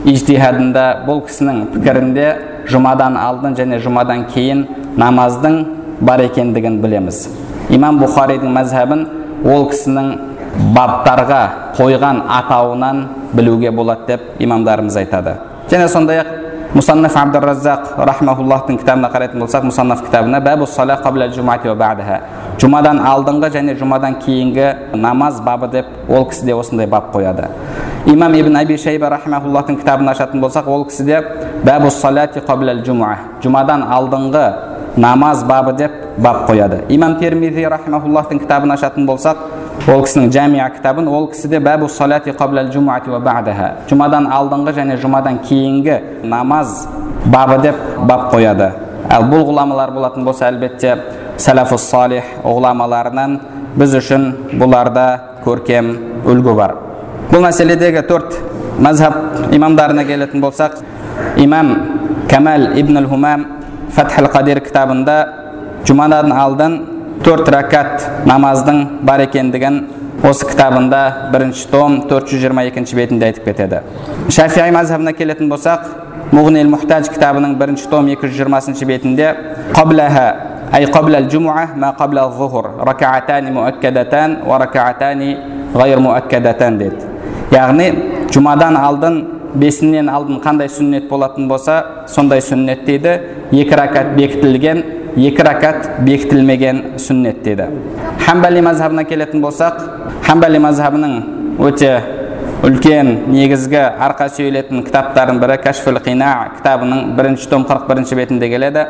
ижтихадында 0.05 0.85
бұл 1.07 1.23
кісінің 1.27 1.63
пікірінде 1.73 2.27
жұмадан 2.71 3.17
алдын 3.17 3.57
және 3.57 3.79
жұмадан 3.83 4.27
кейін 4.35 4.67
намаздың 4.99 5.59
бар 6.01 6.21
екендігін 6.27 6.81
білеміз. 6.83 7.29
Имам 7.73 8.01
бұхаридің 8.03 8.53
мәзһабын 8.55 9.07
ол 9.45 9.69
кісінің 9.71 10.13
баптарға 10.77 11.43
қойған 11.79 12.23
атауынан 12.39 13.07
білуге 13.33 13.71
болады 13.71 14.07
деп 14.07 14.21
имамдарымыз 14.39 14.97
айтады. 14.97 15.37
Және 15.71 15.89
сондай 15.89 16.21
ақ 16.23 16.27
мұсаннаф 16.77 17.17
абдураззақ 17.17 17.97
рахмауллахтың 18.09 18.79
кітабына 18.83 19.11
қарайтын 19.11 19.41
болсақ 19.41 19.65
мұсаннаф 19.71 20.05
кітабына 20.07 20.41
жұмадан 22.57 23.01
алдыңғы 23.05 23.51
және 23.53 23.75
жұмадан 23.77 24.15
кейінгі 24.23 24.97
намаз 24.97 25.43
бабы 25.45 25.69
деп 25.69 25.87
ол 26.09 26.25
кісіде 26.31 26.55
осындай 26.57 26.87
бап 26.89 27.11
қояды 27.13 27.51
имам 28.09 28.35
ибн 28.39 28.57
аби 28.57 28.79
шайба 28.81 29.11
рахмауллахтың 29.13 29.77
кітабын 29.83 30.09
ашатын 30.09 30.41
болсақ 30.41 30.71
ол 30.73 30.87
кісіде 30.89 31.21
жұмадан 33.45 33.85
алдыңғы 33.93 34.47
намаз 34.97 35.45
бабы 35.45 35.75
деп 35.77 35.93
бап 36.17 36.49
қояды 36.49 36.81
имам 36.89 37.19
термизи 37.21 37.67
рахмауллахтың 37.69 38.41
кітабын 38.41 38.73
ашатын 38.73 39.07
болсақ 39.07 39.37
ол 39.93 40.07
кісінің 40.07 40.33
жәмия 40.33 40.71
кітабын 40.79 41.09
ол 41.13 41.29
кісіде 41.35 41.61
жұмадан 43.91 44.31
алдыңғы 44.33 44.73
және 44.81 44.97
жұмадан 45.03 45.43
кейінгі 45.45 46.01
намаз 46.25 46.89
бабы 47.27 47.61
деп 47.63 47.77
бап 48.09 48.33
қояды 48.33 48.73
ал 49.11 49.29
бұл 49.31 49.45
ғұламалар 49.51 49.93
болатын 49.95 50.25
болса 50.25 50.49
әлбетте 50.49 50.97
сәләфус 51.43 51.85
салих 51.91 52.29
ғұламаларынан 52.45 53.39
біз 53.77 53.95
үшін 53.99 54.29
бұларда 54.61 55.07
көркем 55.45 55.91
үлгі 56.25 56.55
бар 56.57 56.77
бұл 57.31 57.43
мәселедегі 57.45 58.03
төрт 58.09 58.39
мазхаб 58.81 59.53
имамдарына 59.57 60.07
келетін 60.09 60.41
болсақ 60.45 60.79
имам 61.43 61.75
кәмәл 62.31 62.71
ибн 62.81 63.05
хумам 63.11 63.45
фатхал 63.97 64.31
қадир 64.33 64.63
кітабында 64.65 65.19
жұмадан 65.89 66.33
алдын 66.33 66.81
төрт 67.25 67.53
рәкат 67.53 68.09
намаздың 68.29 68.83
бар 69.07 69.27
екендігін 69.27 69.83
осы 70.25 70.49
кітабында 70.49 71.31
бірінші 71.33 71.69
том 71.71 72.01
422 72.09 72.97
бетінде 72.97 73.29
айтып 73.29 73.51
кетеді 73.51 73.83
шафиғи 74.33 74.73
мазхабына 74.73 75.13
келетін 75.13 75.53
болсақ 75.53 76.33
муғнил 76.33 76.73
мұхтаж 76.73 77.11
кітабының 77.13 77.59
бірінші 77.61 77.89
том 77.93 78.09
220 78.09 78.85
бетінде 78.89 79.35
أي 80.76 80.86
قبل 80.86 81.16
الجمعة 81.16 81.66
ما 81.76 81.90
قبل 81.90 82.18
الظهر 82.20 82.66
ركعتان 82.90 83.44
مؤكدتان 83.54 84.30
وركعتان 84.48 85.22
غير 85.76 85.98
مؤكدتان 86.00 86.74
деді 86.80 87.12
яғни 87.52 87.88
жұмадан 88.32 88.78
алдын 88.80 89.16
бесіннен 89.60 90.08
алдын 90.08 90.40
қандай 90.44 90.70
сүннет 90.72 91.10
болатын 91.10 91.50
болса 91.52 91.76
сондай 92.08 92.40
сүннет 92.40 92.86
дейді 92.88 93.18
екі 93.52 93.76
ракат 93.76 94.16
бекітілген 94.16 94.84
екі 95.18 95.44
ракат 95.44 95.90
бекітілмеген 96.08 96.82
сүннет 96.96 97.44
дейді 97.44 97.68
хамбали 98.26 98.62
мазхабына 98.64 99.04
келетін 99.04 99.44
болсақ 99.44 99.82
хамбали 100.28 100.60
мазхабының 100.64 101.18
өте 101.60 101.92
үлкен 102.65 103.27
негізгі 103.29 103.83
арқа 104.01 104.31
сүйелетін 104.33 104.85
кітаптардың 104.87 105.41
бірі 105.43 105.59
кәшфул 105.61 105.99
қина 106.01 106.31
кітабының 106.57 107.13
бірінші 107.19 107.51
том 107.51 107.67
қырық 107.69 107.87
бірінші 107.91 108.17
бетінде 108.17 108.49
келеді. 108.49 108.87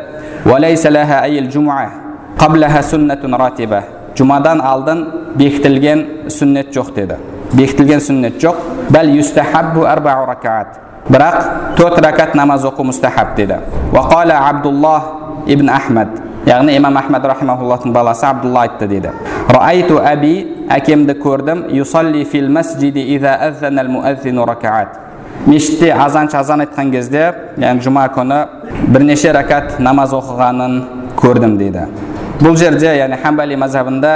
Жұмадан 4.17 4.63
алдын 4.65 5.01
бекітілген 5.37 6.05
сүннет 6.33 6.71
жоқ 6.73 6.95
деді. 6.97 7.19
Бекітілген 7.53 8.01
сүннет 8.01 8.39
жоқ. 8.41 8.63
Бәл 8.89 9.11
юстахаббу 9.13 9.85
арбау 9.85 10.25
бірақ 11.07 11.77
төрт 11.77 12.01
ракат 12.03 12.35
намаз 12.35 12.65
оқу 12.65 12.85
мустахаб 12.85 13.35
деді. 13.37 13.59
Уақала 13.93 14.39
абдуллах 14.49 15.03
ибн 15.47 15.69
ахмад 15.69 16.09
яғни 16.47 16.77
имам 16.77 16.97
ахмад 16.97 17.25
рахимахуллахтың 17.27 17.93
баласы 17.93 18.27
абдулла 18.27 18.67
айтты 18.67 18.87
дейді 18.87 19.11
раайту 19.51 19.99
әби 19.99 20.35
әкемді 20.71 21.17
көрдім 21.23 21.65
юсалли 21.75 22.25
фил 22.25 22.51
иза 22.51 23.39
ракаат 24.47 25.07
мешітте 25.47 25.93
азаншы 25.93 26.37
азан 26.37 26.61
айтқан 26.65 26.91
кезде 26.91 27.25
яғни 27.59 27.83
жұма 27.85 28.07
күні 28.15 28.39
бірнеше 28.93 29.33
ракат 29.33 29.79
намаз 29.79 30.15
оқығанын 30.17 30.79
көрдім 31.19 31.57
дейді 31.59 31.87
бұл 32.41 32.57
жерде 32.57 32.95
яғни 32.97 33.19
хамбали 33.23 33.57
мазхабында 33.57 34.13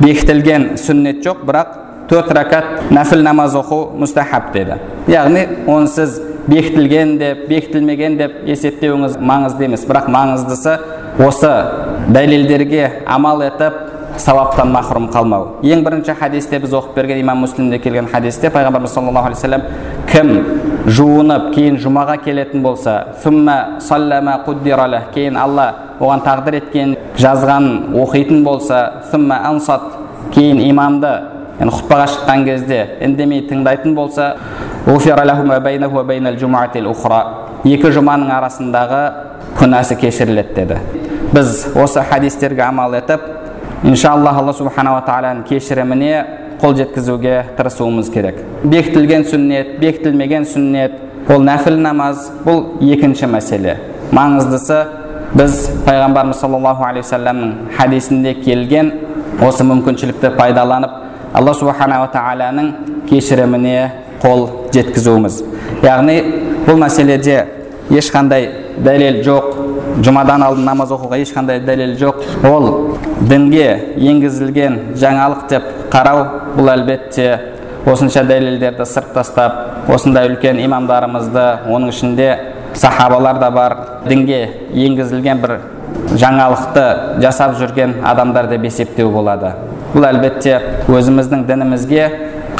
бекітілген 0.00 0.76
сүннет 0.78 1.22
жоқ 1.24 1.44
бірақ 1.48 1.74
төрт 2.10 2.30
ракат 2.34 2.90
нәпіл 2.90 3.22
намаз 3.22 3.54
оқу 3.58 3.80
мұстахаб 4.02 4.52
деді 4.54 4.78
яғни 5.10 5.46
оны 5.66 5.90
сіз 5.90 6.20
бекітілген 6.50 7.16
деп 7.20 7.46
бекітілмеген 7.48 8.16
деп 8.18 8.40
есептеуіңіз 8.50 9.16
маңызды 9.22 9.68
емес. 9.68 9.86
Бірақ 9.88 10.10
маңыздысы 10.10 10.76
осы. 11.22 11.52
Дәлелдерге 12.10 13.04
амал 13.06 13.44
етіп 13.46 13.76
сауаптан 14.20 14.72
махрұм 14.74 15.08
қалмау. 15.12 15.60
Ең 15.62 15.84
бірінші 15.86 16.16
хадисте 16.18 16.58
біз 16.60 16.74
оқып 16.76 16.96
берген 16.96 17.20
имам 17.22 17.44
муслимде 17.44 17.78
келген 17.78 18.08
хадисте 18.10 18.50
пайғамбарымыз 18.50 18.94
саллаллаху 18.96 19.30
алейхи 19.30 19.40
вассалам 19.40 19.62
кім 20.10 20.32
жуынып 20.90 21.50
кейін 21.54 21.78
жұмаға 21.80 22.16
келетін 22.24 22.62
болса 22.64 22.94
кейін 25.14 25.36
алла 25.36 25.66
оған 26.00 26.24
тағдыр 26.24 26.56
еткен 26.60 26.96
жазғанын 27.20 27.94
оқитын 28.00 28.44
болса 28.44 28.78
кейін 30.34 30.60
имамды 30.64 31.12
хұтпаға 31.60 32.06
шыққан 32.08 32.44
кезде 32.46 32.80
үндемей 33.04 33.42
тыңдайтын 33.50 33.94
болса 33.94 34.34
екі 37.68 37.90
жұманың 37.92 38.30
арасындағы 38.32 39.00
күнәсі 39.58 39.96
кешіріледі 40.00 40.54
деді 40.56 40.78
біз 41.34 41.66
осы 41.76 42.00
хадистерге 42.08 42.64
амал 42.64 42.96
етіп 42.96 43.26
иншалла 43.84 44.32
алла 44.40 44.54
субханала 44.56 45.02
тағаланың 45.04 45.44
кешіріміне 45.50 46.14
қол 46.62 46.78
жеткізуге 46.80 47.36
тырысуымыз 47.58 48.08
керек 48.14 48.40
бекітілген 48.64 49.28
сүннет 49.28 49.76
бекітілмеген 49.84 50.48
сүннет 50.48 50.96
ол 51.28 51.44
нәпіл 51.44 51.76
намаз 51.84 52.30
бұл 52.46 52.80
екінші 52.80 53.28
мәселе 53.36 53.76
маңыздысы 54.16 54.82
біз 55.36 55.62
пайғамбарымыз 55.86 56.40
саллаллаху 56.40 56.88
алейхи 56.88 57.04
уассаламның 57.04 57.56
хадисінде 57.76 58.34
келген 58.40 58.94
осы 59.44 59.64
мүмкіншілікті 59.68 60.32
пайдаланып 60.40 60.96
алла 61.36 61.54
субханала 61.54 62.08
тағаланың 62.16 62.72
кешіріміне 63.10 63.90
қол 64.22 64.46
жеткізуіміз. 64.74 65.40
Яғни 65.84 66.16
бұл 66.66 66.78
мәселеде 66.80 67.44
ешқандай 67.90 68.48
дәлел 68.84 69.22
жоқ. 69.26 69.56
Жұмадан 70.04 70.44
алдын 70.46 70.64
намаз 70.68 70.92
оқуға 70.94 71.18
ешқандай 71.20 71.60
дәлел 71.64 71.96
жоқ. 72.00 72.22
Ол 72.46 72.96
дінге 73.20 73.96
енгізілген 73.96 74.78
жаңалық 75.00 75.48
деп 75.50 75.66
қарау 75.92 76.24
бұл 76.56 76.70
әлбетте 76.72 77.28
осынша 77.88 78.22
дәлелдерді 78.28 78.86
сырт 78.86 79.12
тастап 79.14 79.90
осындай 79.90 80.30
үлкен 80.30 80.60
имамдарымызды 80.64 81.44
оның 81.68 81.92
ішінде 81.94 82.30
сахабалар 82.74 83.40
да 83.40 83.50
бар 83.50 83.76
дінге 84.06 84.40
енгізілген 84.72 85.40
бір 85.42 85.56
жаңалықты 86.20 87.20
жасап 87.22 87.56
жүрген 87.58 87.98
адамдар 88.06 88.48
деп 88.50 88.64
есептеу 88.68 89.10
болады. 89.10 89.54
Бұл 89.94 90.06
әлбетте 90.06 90.60
өзіміздің 90.88 91.46
дінімізге 91.48 92.04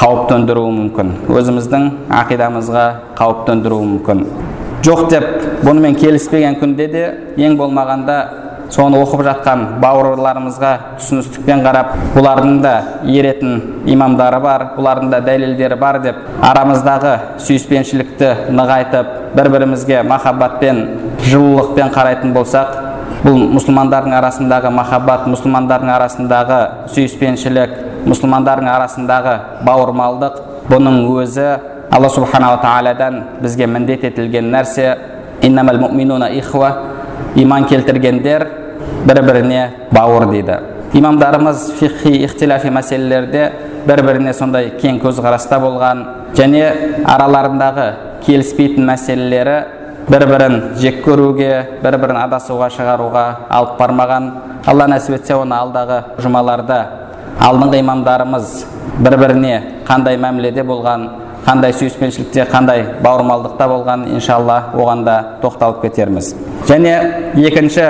қауіп 0.01 0.31
төндіруі 0.31 0.71
мүмкін. 0.73 1.09
Өзіміздің 1.29 1.83
ақидамызға 2.17 2.85
қауіп 3.19 3.43
төндіруі 3.51 3.89
мүмкін. 3.91 4.23
Жоқ 4.81 5.03
деп 5.13 5.27
бұнымен 5.61 5.99
келіспеген 6.01 6.57
күнде 6.57 6.87
де 6.89 7.03
ең 7.37 7.59
болмағанда 7.59 8.15
соны 8.73 8.97
оқып 9.03 9.27
жатқан 9.27 9.67
бауырларымызға 9.83 10.71
түсіністікпен 11.03 11.61
қарап 11.67 11.93
бұлардың 12.15 12.63
да 12.65 12.73
еретін 13.05 13.85
имамдары 13.93 14.41
бар 14.41 14.65
бұлардың 14.79 15.13
да 15.13 15.21
дәлелдері 15.27 15.77
бар 15.77 16.01
деп 16.07 16.25
арамыздағы 16.49 17.13
сүйіспеншілікті 17.45 18.33
нығайтып 18.57 19.13
бір 19.37 19.53
бірімізге 19.57 20.01
махаббатпен 20.09 20.81
жылулықпен 21.27 21.93
қарайтын 21.93 22.33
болсақ 22.33 22.73
бұл 23.27 23.37
мұсылмандардың 23.59 24.17
арасындағы 24.17 24.73
махаббат 24.73 25.29
мұсылмандардың 25.29 25.95
арасындағы 25.99 26.61
сүйіспеншілік 26.95 27.90
мұсылмандардың 28.07 28.71
арасындағы 28.71 29.35
бауырмалдық 29.67 30.41
бұның 30.71 31.03
өзі 31.21 31.49
алла 31.91 32.09
субханала 32.13 32.61
тағаладан 32.63 33.23
бізге 33.43 33.67
міндет 33.67 34.05
етілген 34.09 34.51
нәрсе. 34.53 34.97
Ихва 35.43 36.71
иман 37.35 37.65
келтіргендер 37.65 38.47
бір 39.07 39.23
біріне 39.23 39.71
бауыр 39.93 40.27
дейді. 40.31 40.59
Имамдарымыз 40.93 41.73
фихи 41.79 42.25
ихтиляфи 42.25 42.69
мәселелерде 42.69 43.51
бір 43.87 44.03
біріне 44.05 44.33
сондай 44.35 44.73
кең 44.81 45.01
көзқараста 45.01 45.61
болған 45.63 46.05
және 46.37 46.65
араларындағы 47.09 47.87
келіспейтін 48.27 48.85
мәселелері 48.91 49.57
бір 50.11 50.27
бірін 50.29 50.57
жек 50.83 51.01
көруге 51.07 51.53
бір 51.83 51.97
бірін 52.03 52.19
адасуға 52.27 52.69
шығаруға 52.75 53.27
алып 53.49 53.79
бармаған. 53.81 54.31
Алла 54.67 54.87
нәсіп 54.91 55.21
етсе 55.21 55.35
оны 55.39 55.57
алдағы 55.57 56.03
жұмаларда 56.21 56.81
алдыңғы 57.39 57.81
имамдарымыз 57.85 58.55
бір 59.01 59.17
біріне 59.21 59.55
қандай 59.89 60.19
мәміледе 60.21 60.65
болған 60.67 61.09
қандай 61.47 61.73
сүйіспеншілікте 61.73 62.45
қандай 62.51 62.85
бауырмалдықта 63.05 63.69
болған 63.69 64.05
иншалла 64.15 64.59
оған 64.75 65.05
да 65.05 65.17
тоқталып 65.43 65.83
кетерміз. 65.87 66.35
Және 66.69 66.93
екінші 67.37 67.87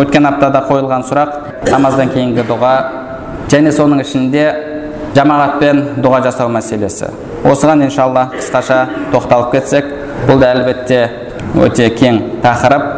өткен 0.00 0.26
аптада 0.30 0.64
қойылған 0.70 1.04
сұрақ 1.10 1.34
намаздан 1.70 2.10
кейінгі 2.14 2.46
дұға 2.48 2.72
және 3.52 3.72
соның 3.74 4.00
ішінде 4.02 4.46
жамағатпен 5.16 5.82
дұға 6.02 6.22
жасау 6.30 6.50
мәселесі. 6.52 7.12
Осыған 7.44 7.84
иншалла 7.86 8.30
қысқаша 8.34 8.80
тоқталып 9.12 9.52
кетсек 9.52 9.92
бұл 10.26 10.40
да 10.40 10.54
әлбетте 10.56 11.02
өте 11.62 11.90
кең 11.94 12.20
тақырып. 12.42 12.88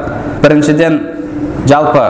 Біріншіден 0.42 1.00
жалпы 1.66 2.06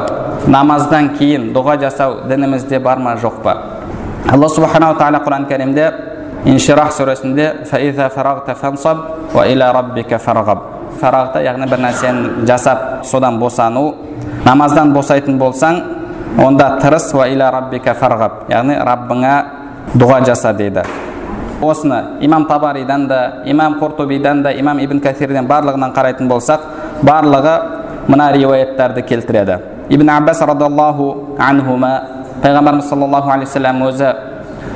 намаздан 0.46 1.14
кейін 1.18 1.52
дұға 1.54 1.78
жасау 1.80 2.20
дінімізде 2.28 2.78
бар 2.78 2.98
ма 2.98 3.16
жоқ 3.16 3.42
па? 3.42 3.56
Алла 4.30 4.48
субханала 4.48 4.98
тағала 4.98 5.22
құран 5.24 5.48
кәрімде 5.48 5.92
инширах 6.44 6.92
сүресінде 6.92 7.64
фарағта 10.98 11.42
яғни 11.44 11.68
бір 11.70 11.82
нәрсені 11.84 12.46
жасап 12.48 13.04
содан 13.06 13.38
босану 13.38 13.94
намаздан 14.44 14.92
босайтын 14.92 15.38
болсаң 15.38 15.80
онда 16.42 16.78
тырыс 16.82 17.12
яғни 18.48 18.78
раббыңа 18.88 19.34
дұға 19.94 20.24
жаса 20.26 20.52
дейді. 20.52 20.82
Осыны 21.62 22.18
имам 22.20 22.46
табаридан 22.46 23.08
да 23.08 23.42
имам 23.44 23.78
құртубидан 23.80 24.42
да 24.42 24.52
имам 24.52 24.78
ибн 24.78 25.00
кәсирден 25.00 25.46
барлығынан 25.48 25.94
қарайтын 25.94 26.28
болсақ 26.28 26.60
барлығы 27.02 27.56
мына 28.08 28.32
риуаяттарды 28.32 29.02
келтіреді. 29.02 29.58
Ибн 29.88 30.10
аббас 30.10 30.40
радиаллаху 30.40 31.36
анхума 31.38 31.92
пайғамбарымыз 32.42 32.88
саллаллаху 32.88 33.30
алейхи 33.30 33.48
вассалам 33.48 33.82
өзі 33.88 34.12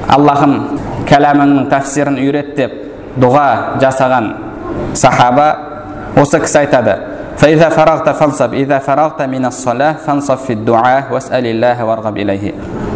аллахым 0.08 0.54
кәләміңнің 1.08 1.68
тәфсирін 1.70 2.18
үйрет 2.22 2.54
деп 2.56 2.72
дұға 3.20 3.78
жасаған 3.82 4.30
сахаба 4.96 5.48
осы 6.16 6.40
кісі 6.40 6.62
айтады 6.64 6.96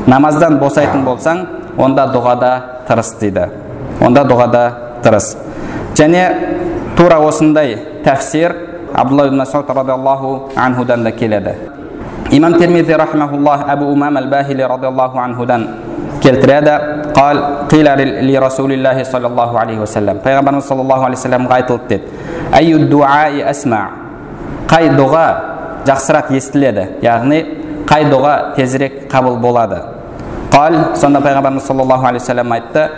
намаздан 0.06 0.58
босайтын 0.60 1.04
болсаң 1.04 1.46
онда 1.76 2.06
дұғада 2.14 2.52
тырыс 2.88 3.14
дейді 3.20 3.48
онда 4.00 4.22
дұғада 4.24 4.62
тырыс 5.02 5.32
және 5.98 6.22
тура 6.96 7.18
осындай 7.26 7.76
тәфсир 8.04 8.54
абдулла 8.94 9.26
ибн 9.26 9.42
масуд 9.42 9.68
радиаллаху 9.68 10.52
анхудан 10.56 11.02
да 11.04 11.10
келеді 11.12 11.56
имам 12.30 12.54
термизи 12.58 12.92
рахмауллах 12.92 13.68
әбу 13.68 13.90
умам 13.92 14.16
әл 14.18 14.28
бахили 14.28 14.62
радиаллаху 14.62 15.18
анхудан 15.18 15.66
келтіреді 16.22 16.70
қал 17.14 17.68
қила 17.70 17.96
ли 17.96 18.36
расулиллахи 18.38 19.04
саллаллаху 19.04 19.56
алейхи 19.56 19.80
уассалам 19.80 20.18
пайғамбарымыз 20.24 20.66
саллаллаху 20.68 21.04
алейхи 21.04 21.20
вассаламға 21.20 21.54
айтылды 21.54 21.88
деді 21.88 22.04
әйю 22.52 22.88
дуаи 22.88 23.42
асма 23.42 23.90
қай 24.68 24.90
дұға 24.96 25.26
жақсырақ 25.86 26.32
естіледі? 26.34 26.86
Яғни 27.02 27.44
қай 27.86 28.08
дұға 28.10 28.54
тезірек 28.56 29.06
қабыл 29.12 29.36
болады? 29.38 29.82
Қал 30.50 30.96
сонда 30.98 31.20
пайғамбарымыз 31.22 31.66
саллаллаху 31.66 32.06
алейхи 32.06 32.24
вассалам 32.24 32.52
айтты 32.52 32.90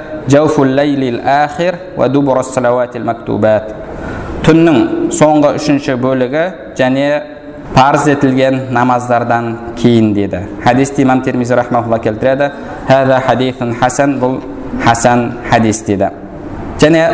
түннің 4.49 5.11
соңғы 5.13 5.49
үшінші 5.59 5.99
бөлігі 6.01 6.45
және 6.79 7.07
парыз 7.75 8.09
етілген 8.09 8.69
намаздардан 8.71 9.57
кейін 9.77 10.13
деді 10.15 10.41
хадисті 10.65 11.03
имам 11.03 11.23
термизи 11.23 11.55
рахмаулла 11.55 11.99
келтіреді 11.99 12.51
хасан 13.81 14.19
бұл 14.21 14.41
хасан 14.85 15.33
хадис 15.51 15.83
дейді 15.87 16.11
және 16.81 17.05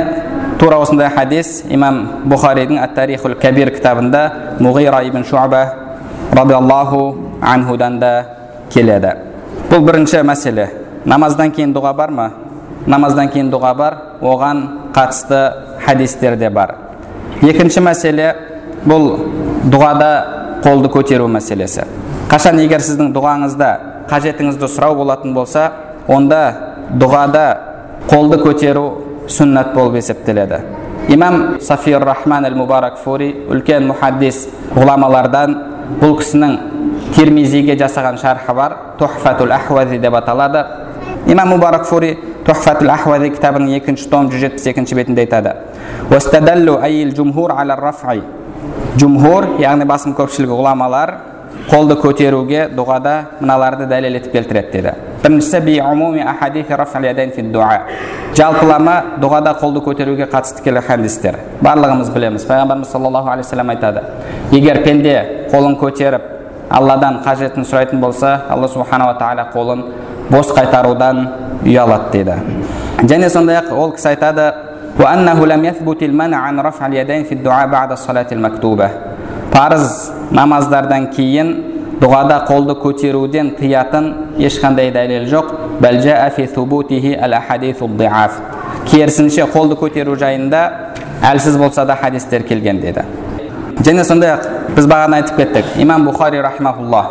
тура 0.59 0.79
осындай 0.79 1.11
хадис 1.11 1.65
имам 1.69 2.25
бұхаридің 2.29 2.81
ат 2.83 2.95
тарихул 2.95 3.35
кабир 3.41 3.71
кітабында 3.75 4.23
муғира 4.61 5.03
ибн 5.09 5.25
шуаба 5.25 5.65
радиаллаху 6.33 7.17
анхудан 7.43 7.99
да 8.01 8.13
келеді 8.73 9.15
бұл 9.71 9.85
бірінші 9.85 10.23
мәселе 10.23 10.69
намаздан 11.05 11.53
кейін 11.53 11.75
дұға 11.75 11.95
бар 11.97 12.11
ма 12.11 12.31
намаздан 12.87 13.29
кейін 13.33 13.51
дұға 13.53 13.75
бар 13.77 13.97
оған 14.21 14.65
қатысты 14.95 15.41
хадистер 15.85 16.37
де 16.37 16.51
бар 16.51 16.75
екінші 17.43 17.81
мәселе 17.85 18.33
бұл 18.85 19.11
дұғада 19.73 20.11
қолды 20.65 20.89
көтеру 20.89 21.27
мәселесі. 21.29 21.85
Қашан 22.31 22.57
егер 22.63 22.81
сіздің 22.81 23.11
дұғаңызда 23.13 23.71
қажетіңізді 24.09 24.69
сұрау 24.73 24.97
болатын 24.97 25.35
болса 25.37 25.67
онда 26.09 26.39
дұғада 27.01 27.45
қолды 28.09 28.39
көтеру 28.41 28.85
сүннат 29.29 29.75
болып 29.75 29.99
есептеледі. 30.01 30.63
Имам 31.13 31.59
сафир 31.61 32.01
рахман 32.01 32.47
әл 32.49 32.57
мубарак 32.57 32.97
фури 33.05 33.35
үлкен 33.53 33.85
мұхаддис 33.91 34.47
ғұламалардан 34.73 35.57
бұл 36.01 36.17
кісінің 36.23 36.57
термизиге 37.15 37.77
жасаған 37.77 38.17
шархы 38.23 38.55
бар 38.57 38.77
тухфатул 38.99 39.53
ахуази 39.53 39.99
деп 39.99 40.15
аталады. 40.17 40.65
Имам 41.27 41.49
мубарак 41.49 41.85
фури 41.85 42.17
тухфатул 42.47 42.89
ахвази 42.91 43.35
кітабының 43.37 43.77
екінші 43.83 44.09
том 44.09 44.31
жүз 44.33 44.47
жетпіс 44.47 44.67
екінші 44.73 44.95
бетінде 44.95 45.27
айтады. 45.27 45.57
Жумхур 49.01 49.57
яғни 49.59 49.87
басым 49.89 50.15
көпшілік 50.15 50.53
ғұламалар 50.55 51.11
қолды 51.71 51.97
көтеруге 51.99 52.69
дұғада 52.75 53.15
мыналарды 53.41 53.89
дәлел 53.91 54.19
етіп 54.21 54.37
келтіреді 54.37 54.71
деді 54.73 54.93
біріншісі 55.25 55.61
жалпылама 58.39 58.95
дұғада 59.23 59.57
қолды 59.61 59.83
көтеруге 59.83 60.29
қатысты 60.31 60.63
келген 60.67 60.87
хадистер 60.87 61.39
барлығымыз 61.63 62.13
білеміз 62.15 62.47
пайғамбарымыз 62.47 62.91
саллаллаху 62.91 63.31
алейхи 63.33 63.49
вассалам 63.49 63.71
айтады 63.75 64.03
егер 64.53 64.83
пенде 64.85 65.17
қолын 65.53 65.75
көтеріп 65.81 66.31
алладан 66.71 67.21
қажетін 67.27 67.67
сұрайтын 67.67 68.03
болса 68.03 68.37
алла 68.51 68.69
субханала 68.69 69.17
тағала 69.19 69.49
қолын 69.55 69.85
бос 70.31 70.51
қайтарудан 70.55 71.27
ұялады 71.65 72.11
дейді 72.13 72.39
және 73.09 73.31
сондай 73.31 73.63
ақ 73.63 73.73
ол 73.75 73.95
кісі 73.95 74.15
айтады 74.15 74.51
парыз 79.51 80.13
намаздардан 80.31 81.09
кейін 81.17 81.51
дұғада 81.99 82.37
қолды 82.47 82.77
көтеруден 82.79 83.51
тыятын 83.59 84.07
ешқандай 84.39 84.93
дәлел 84.95 85.27
жоқ 85.33 85.51
керісінше 88.87 89.49
қолды 89.51 89.75
көтеру 89.83 90.15
жайында 90.21 90.63
әлсіз 91.33 91.59
болса 91.59 91.85
да 91.85 91.99
хадистер 91.99 92.47
келген 92.47 92.81
деді 92.81 93.03
және 93.83 94.05
сондай 94.07 94.37
ақ 94.37 94.49
біз 94.77 94.87
бағана 94.87 95.23
айтып 95.23 95.43
кеттік 95.43 95.77
имам 95.83 96.07
бұхари 96.07 96.43
рахмаулла 96.47 97.05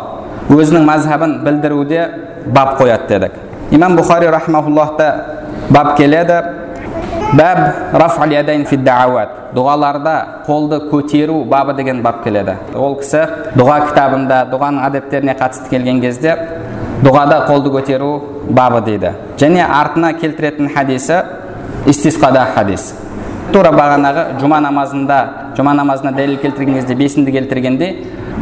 өзінің 0.48 0.88
мазхабын 0.88 1.38
білдіруде 1.44 2.08
бап 2.46 2.78
қояды 2.80 3.08
дедік 3.08 3.72
имам 3.76 3.98
бұхари 4.00 4.32
рахмауллахта 4.32 5.14
бап 5.70 5.96
келеді 5.98 6.63
бәб 7.34 7.58
дұғаларда 9.54 10.14
қолды 10.46 10.80
көтеру 10.90 11.44
бабы 11.50 11.74
деген 11.74 12.02
бап 12.02 12.22
келеді 12.24 12.56
ол 12.74 12.96
кісі 12.98 13.22
дұға 13.54 13.76
кітабында 13.88 14.40
дұғаның 14.50 14.86
әдептеріне 14.88 15.36
қатысты 15.38 15.70
келген 15.70 16.00
кезде 16.02 16.34
дұғада 17.04 17.44
қолды 17.48 17.70
көтеру 17.74 18.10
бабы 18.50 18.80
дейді 18.86 19.14
және 19.38 19.62
артына 19.66 20.12
келтіретін 20.18 20.70
хадисі 20.74 21.20
истисқада 21.86 22.48
хадис 22.54 22.92
тура 23.52 23.70
бағанағы 23.74 24.40
жұма 24.40 24.58
намазында 24.64 25.20
жұма 25.56 25.74
намазына 25.78 26.14
дәлел 26.16 26.40
келтірген 26.42 26.80
кезде 26.80 26.94
бесінді 26.98 27.34
келтіргенде 27.38 27.90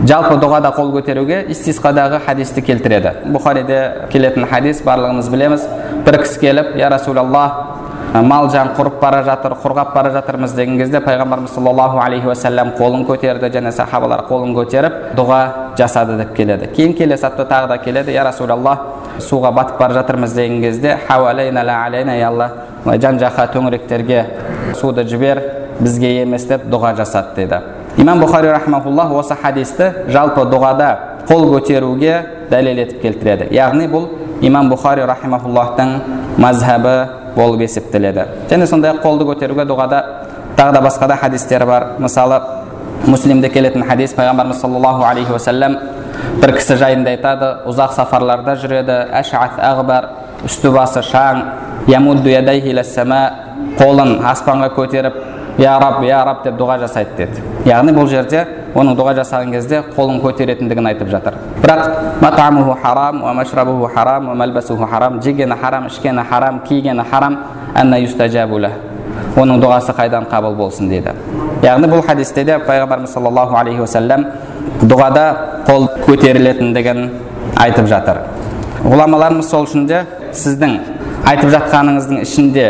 жалпы 0.09 0.38
дұғада 0.40 0.72
қол 0.76 0.94
көтеруге 0.96 1.42
истисқадағы 1.52 2.22
хадисті 2.24 2.64
келтіреді 2.64 3.12
бұхариде 3.35 4.09
келетін 4.12 4.48
хадис 4.48 4.81
барлығымыз 4.87 5.28
білеміз 5.33 5.68
бір 6.07 6.22
кісі 6.22 6.40
келіп 6.40 6.76
я 6.81 6.88
расулаллах 6.94 7.82
мал 8.20 8.51
жан 8.51 8.75
құрып 8.77 8.98
бара 9.01 9.22
жатыр 9.25 9.55
құрғап 9.62 9.94
бара 9.94 10.11
жатырмыз 10.12 10.53
деген 10.53 10.77
кезде 10.79 11.01
пайғамбарымыз 11.01 11.55
саллаллаху 11.55 11.98
алейхи 11.98 12.27
уассалам 12.29 12.75
қолын 12.77 13.07
көтерді 13.09 13.48
және 13.55 13.72
сахабалар 13.72 14.27
қолын 14.29 14.53
көтеріп 14.53 15.14
дұға 15.16 15.40
жасады 15.79 16.18
деп 16.18 16.35
келеді. 16.37 16.68
Кейін 16.77 16.92
келесі 16.94 17.27
апта 17.27 17.46
тағы 17.48 17.68
да 17.68 17.79
келеді 17.79 18.12
я 18.12 18.25
расулаллах 18.25 18.79
суға 19.18 19.53
батып 19.57 19.79
бара 19.81 19.94
жатырмыз 19.94 20.35
деген 20.35 20.61
кезде 20.61 20.98
алла 21.09 22.51
жан 22.85 23.18
жаққа 23.18 23.46
төңіректерге 23.55 24.27
суды 24.75 25.05
жібер 25.09 25.40
бізге 25.81 26.22
емес 26.22 26.44
деп 26.44 26.66
дұға 26.68 26.94
жасады 26.96 27.35
деді 27.37 27.61
имам 27.96 28.20
бұхари 28.20 28.53
рахмауллах 28.53 29.12
осы 29.12 29.35
хадисті 29.40 29.92
жалпы 30.09 30.44
дұғада 30.51 30.96
қол 31.29 31.48
көтеруге 31.53 32.48
дәлел 32.51 32.79
етіп 32.83 33.03
келтіреді. 33.03 33.48
Яғни 33.55 33.87
бұл 33.88 34.09
имам 34.42 34.70
бұхари 34.72 35.07
рахимауллахтың 35.07 35.92
мазхабы 36.42 37.21
болып 37.37 37.61
есептеледі. 37.64 38.27
Және 38.51 38.66
сондай 38.66 38.92
ақ 38.92 39.03
қолды 39.05 39.27
көтеруге 39.29 39.64
дұғада 39.68 40.03
тағы 40.57 40.73
да 40.77 40.83
басқа 40.85 41.09
да 41.09 41.16
хадистер 41.16 41.64
бар. 41.66 41.87
Мысалы 41.99 42.40
муслимде 43.07 43.49
келетін 43.49 43.87
хадис 43.88 44.14
пайғамбарымыз 44.14 44.61
саллаллаху 44.61 45.05
алейхи 45.09 45.33
уассалам 45.33 45.79
бір 46.42 46.57
кісі 46.59 46.77
жайында 46.77 47.11
айтады. 47.16 47.53
Ұзақ 47.71 47.97
сапарларда 47.97 48.57
жүреді. 48.61 48.99
Әшат 49.23 49.59
ағбар 49.59 50.09
үсті 50.47 50.71
басы 50.75 51.03
шаң. 51.03 51.42
Қолын 53.73 54.18
аспанға 54.27 54.68
көтеріп 54.75 55.14
я 55.59 55.79
раб 55.79 56.03
я 56.05 56.25
раб 56.25 56.45
деп 56.45 56.55
дұға 56.61 56.79
жасайды 56.81 57.17
деді. 57.17 57.43
Яғни 57.69 57.93
бұл 57.97 58.09
жерде 58.09 58.47
оның 58.75 58.97
дұға 58.97 59.17
жасаған 59.21 59.53
кезде 59.53 59.83
қолын 59.97 60.21
көтеретіндігін 60.23 60.88
айтып 60.93 61.11
жатыр. 61.12 61.37
Бірақ 61.62 61.83
жегені 65.23 65.57
харам 65.61 65.87
ішкені 65.87 66.25
харам 66.31 66.61
кигені 66.69 67.05
харам 67.11 67.38
оның 69.37 69.61
дұғасы 69.62 69.95
қайдан 69.97 70.27
қабыл 70.29 70.57
болсын 70.57 70.88
дейді. 70.91 71.12
Яғни 71.65 71.88
бұл 71.88 72.03
хадисте 72.05 72.45
де 72.45 72.59
пайғамбарымыз 72.67 73.12
саллаллаху 73.15 73.57
алейхи 73.57 73.81
уассалам 73.81 74.27
дұғада 74.83 75.25
қол 75.69 75.88
көтерілетіндігін 76.07 77.07
айтып 77.61 77.88
жатыр. 77.88 78.23
Ғұламаларымыз 78.85 79.49
сол 79.49 79.65
үшін 79.69 79.87
де 79.88 80.03
сіздің 80.37 80.79
айтып 81.29 81.53
жатқаныңыздың 81.55 82.23
ішінде 82.27 82.67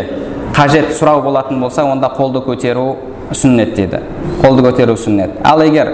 қажет 0.52 0.92
сұрау 0.96 1.22
болатын 1.24 1.60
болса 1.60 1.84
онда 1.84 2.10
қолды 2.16 2.42
көтеру 2.44 2.96
сүннет 3.32 3.74
дейді. 3.76 4.02
Қолды 4.42 4.64
көтеру 4.66 4.96
сүннет. 4.96 5.38
Ал 5.44 5.62
егер 5.64 5.92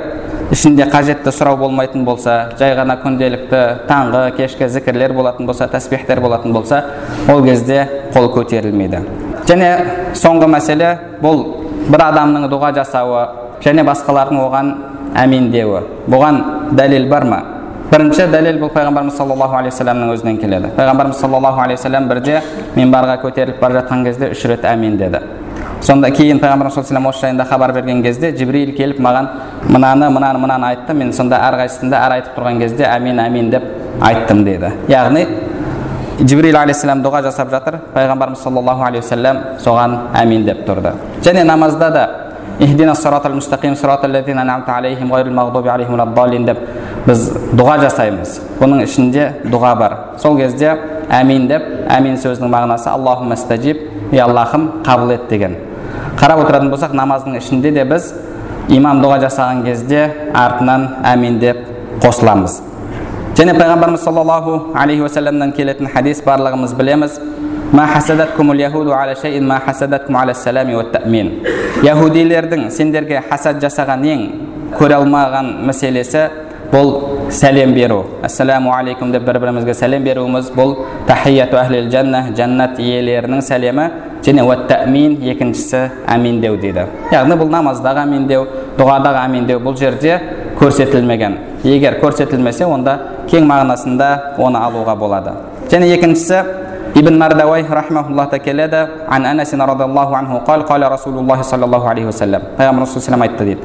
ішінде 0.51 0.89
қажетті 0.91 1.33
сұрау 1.35 1.59
болмайтын 1.61 2.05
болса 2.05 2.51
жай 2.59 2.75
ғана 2.77 2.99
күнделікті 3.03 3.63
таңғы 3.89 4.23
кешкі 4.39 4.69
зікірлер 4.73 5.13
болатын 5.15 5.47
болса 5.47 5.69
тәсбихтер 5.71 6.21
болатын 6.25 6.53
болса 6.53 6.83
ол 7.29 7.45
кезде 7.45 7.85
қол 8.15 8.31
көтерілмейді. 8.35 9.03
Және 9.49 9.71
соңғы 10.19 10.49
мәселе 10.51 10.95
бұл 11.23 11.45
бір 11.89 12.09
адамның 12.11 12.49
дұға 12.51 12.73
жасауы 12.81 13.23
және 13.65 13.85
басқалардың 13.87 14.43
оған 14.43 14.75
әмин 15.17 15.53
деуі 15.53 15.85
бұған 16.11 16.43
дәлел 16.77 17.09
бар 17.09 17.25
ма? 17.25 17.41
Бірінші 17.89 18.27
дәлел 18.29 18.59
бұл 18.61 18.69
пайғамбарымыз 18.75 19.17
саллаллаху 19.17 19.57
алейхи 19.57 19.73
вассаламның 19.73 20.11
өзінен 20.13 20.37
келеді 20.43 20.69
пайғамбарымыз 20.77 21.21
саллаллаху 21.23 21.63
алейхи 21.63 21.81
вассалам 21.81 22.09
бірде 22.11 22.43
минбарға 22.77 23.15
көтеріліп 23.23 23.63
бара 23.63 23.79
жатқан 23.79 24.05
кезде 24.05 24.29
үш 24.35 24.45
рет 24.51 24.67
әмин 24.69 24.99
деді 25.01 25.23
сонда 25.81 26.11
кейін 26.13 26.41
пайғамбарымыз 26.43 26.77
саллаллаху 26.77 27.15
осы 27.15 27.25
жайында 27.25 27.47
хабар 27.49 27.73
берген 27.73 28.03
кезде 28.05 28.35
жібрил 28.37 28.75
келіп 28.77 29.01
маған 29.01 29.31
мынаны 29.73 30.11
мынаны 30.13 30.43
мынаны 30.45 30.69
айтты 30.69 30.93
мен 31.01 31.15
сонда 31.17 31.41
әрқайсысында 31.49 32.03
әр 32.05 32.19
айтып 32.19 32.37
тұрған 32.37 32.61
кезде 32.61 32.85
әмин 32.93 33.25
әмин 33.25 33.51
деп 33.57 33.65
айттым 34.05 34.45
дейді 34.45 34.75
яғни 34.93 35.25
жібрил 36.21 36.61
алейхисалам 36.61 37.01
дұға 37.07 37.25
жасап 37.31 37.49
жатыр 37.57 37.81
пайғамбарымыз 37.97 38.45
саллаллаху 38.45 38.85
алейхи 38.85 39.07
вассалам 39.07 39.45
соған 39.65 39.99
әмин 40.19 40.45
деп 40.45 40.67
тұрды 40.69 40.93
және 41.25 41.45
намазда 41.49 41.91
да 41.91 42.09
деп 46.47 46.59
біз 47.07 47.25
дұға 47.57 47.79
жасаймыз. 47.85 48.39
Бұның 48.59 48.83
ішінде 48.85 49.27
дұға 49.45 49.73
бар. 49.79 49.97
Сол 50.19 50.39
кезде 50.39 50.75
әмин 51.11 51.49
деп 51.49 51.65
әмин 51.89 52.19
сөзінің 52.21 52.53
мағынасы 52.53 52.91
аллахума 52.91 53.37
стажиб 53.37 53.81
ей 54.13 54.21
аллахым 54.21 54.83
қабыл 54.87 55.15
ет 55.15 55.29
деген. 55.31 55.57
Қарап 56.19 56.43
отыратын 56.45 56.71
болсақ 56.73 56.95
намаздың 56.97 57.39
ішінде 57.39 57.73
де 57.73 57.85
біз 57.85 58.13
имам 58.69 59.03
дұға 59.05 59.21
жасаған 59.27 59.65
кезде 59.65 60.09
артынан 60.35 60.89
әмин 61.07 61.39
деп 61.39 61.65
қосыламыз. 62.03 62.61
Және 63.39 63.55
пайғамбарымыз 63.55 64.03
саллаллаху 64.03 64.73
алейхи 64.75 65.05
уассаламнан 65.07 65.53
келетін 65.55 65.87
хадис 65.93 66.25
барлығымыз 66.27 66.75
білеміз. 66.75 67.21
Яхудилердің 71.85 72.71
сендерге 72.73 73.21
хасад 73.29 73.59
жасаған 73.61 74.07
ең 74.09 74.23
көре 74.79 74.97
алмаған 74.97 75.51
мәселесі 75.69 76.23
бұл 76.73 76.91
сәлем 77.33 77.73
беру 77.75 78.05
ассаламу 78.23 78.73
алейкум 78.75 79.13
деп 79.13 79.25
бір 79.25 79.39
бірімізге 79.41 79.75
сәлем 79.77 80.05
беруіміз 80.05 80.51
бұл 80.57 80.75
тахияту 81.09 81.57
әхлил 81.61 81.89
жанна 81.93 82.27
жәннат 82.37 82.81
иелерінің 82.83 83.41
сәлемі 83.45 83.89
және 84.25 84.45
уәттәмин 84.45 85.19
екіншісі 85.33 85.83
әминдеу 86.15 86.59
дейді 86.61 86.85
яғни 87.13 87.39
бұл 87.41 87.53
намаздағы 87.53 88.05
әминдеу 88.05 88.47
дұғадағы 88.79 89.23
әминдеу 89.25 89.63
бұл 89.65 89.79
жерде 89.81 90.19
көрсетілмеген 90.61 91.39
егер 91.65 92.01
көрсетілмесе 92.03 92.69
онда 92.69 92.99
кең 93.31 93.49
мағынасында 93.49 94.11
оны 94.39 94.61
алуға 94.61 94.97
болады 94.99 95.37
және 95.73 95.93
екіншісі 95.97 96.43
ибн 96.99 97.19
мардауай 97.21 97.65
келеді 98.45 98.87
расулуллахи 100.91 101.45
саллаллаху 101.45 101.89
алейхи 101.89 102.07
уассалам 102.07 102.43
пайғамбар 102.59 103.23
айтты 103.23 103.45
дейді 103.45 103.61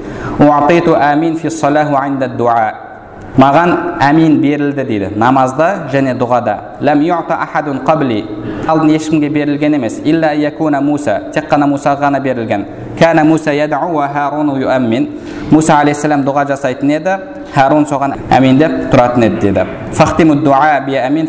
маған 3.37 3.73
әмин 4.01 4.39
берілді 4.41 4.83
дейді. 4.83 5.09
Намазда 5.15 5.89
және 5.93 6.13
дұғада. 6.17 6.57
Ләм 6.81 7.01
ахадун 7.11 7.79
қабли 7.85 8.23
алдын 8.67 8.89
ешкімге 8.95 9.29
берілген 9.29 9.73
емес. 9.73 9.99
Илля 10.03 10.33
якуна 10.33 10.81
муса 10.81 11.31
тек 11.33 11.49
қана 11.49 11.67
мусаға 11.67 12.07
ғана 12.07 12.19
берілген. 12.21 12.65
Кәна 12.99 13.23
муса 13.23 13.51
ядау 13.53 13.93
ва 13.93 14.07
харуну 14.07 14.57
юаммин 14.57 15.09
муса 15.51 15.79
алейхисалам 15.79 16.23
дұға 16.23 16.47
жасайтын 16.47 16.91
еді. 16.91 17.17
Харун 17.53 17.85
соған 17.85 18.15
әмин 18.29 18.57
деп 18.57 18.71
тұратын 18.93 19.25
еді 19.25 19.41
деді. 19.41 19.65
Фахтиму 19.93 20.35
дуа 20.35 20.79
би 20.85 20.95
амин 20.95 21.27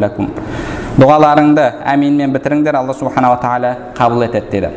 лакум 0.00 0.30
дұғаларыңды 0.94 1.62
әминмен 1.90 2.30
бітіріңдер 2.36 2.76
алла 2.78 2.94
субханала 2.94 3.38
тағала 3.42 3.72
қабыл 3.98 4.28
етеді 4.28 4.50
деді. 4.52 4.68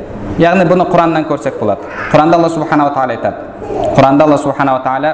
Яғни 0.42 0.66
бұны 0.66 0.88
құраннан 0.90 1.28
көрсек 1.30 1.60
болады. 1.60 1.86
Құранда 2.10 2.40
алла 2.40 2.50
субханала 2.50 2.94
тағала 2.96 3.14
айтады. 3.14 3.36
Құранда 3.94 4.26
алла 4.26 4.38
субханала 4.42 4.82
тағала 4.82 5.12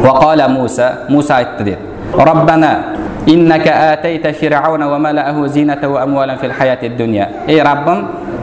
وقال 0.00 0.40
موسى 0.50 0.88
موسى 1.08 1.32
айтты 1.34 1.62
дейді 1.64 1.78
ربنا 2.14 2.70
إنك 3.28 3.66
آتيت 3.68 4.26
فرعون 4.40 4.82
وملأه 4.82 5.46
زينة 5.46 5.82
وأموالا 5.82 6.36
في 6.36 6.46
الحياة 6.46 6.82
الدنيا 6.82 7.26
ей 7.48 7.60
раббым 7.62 7.98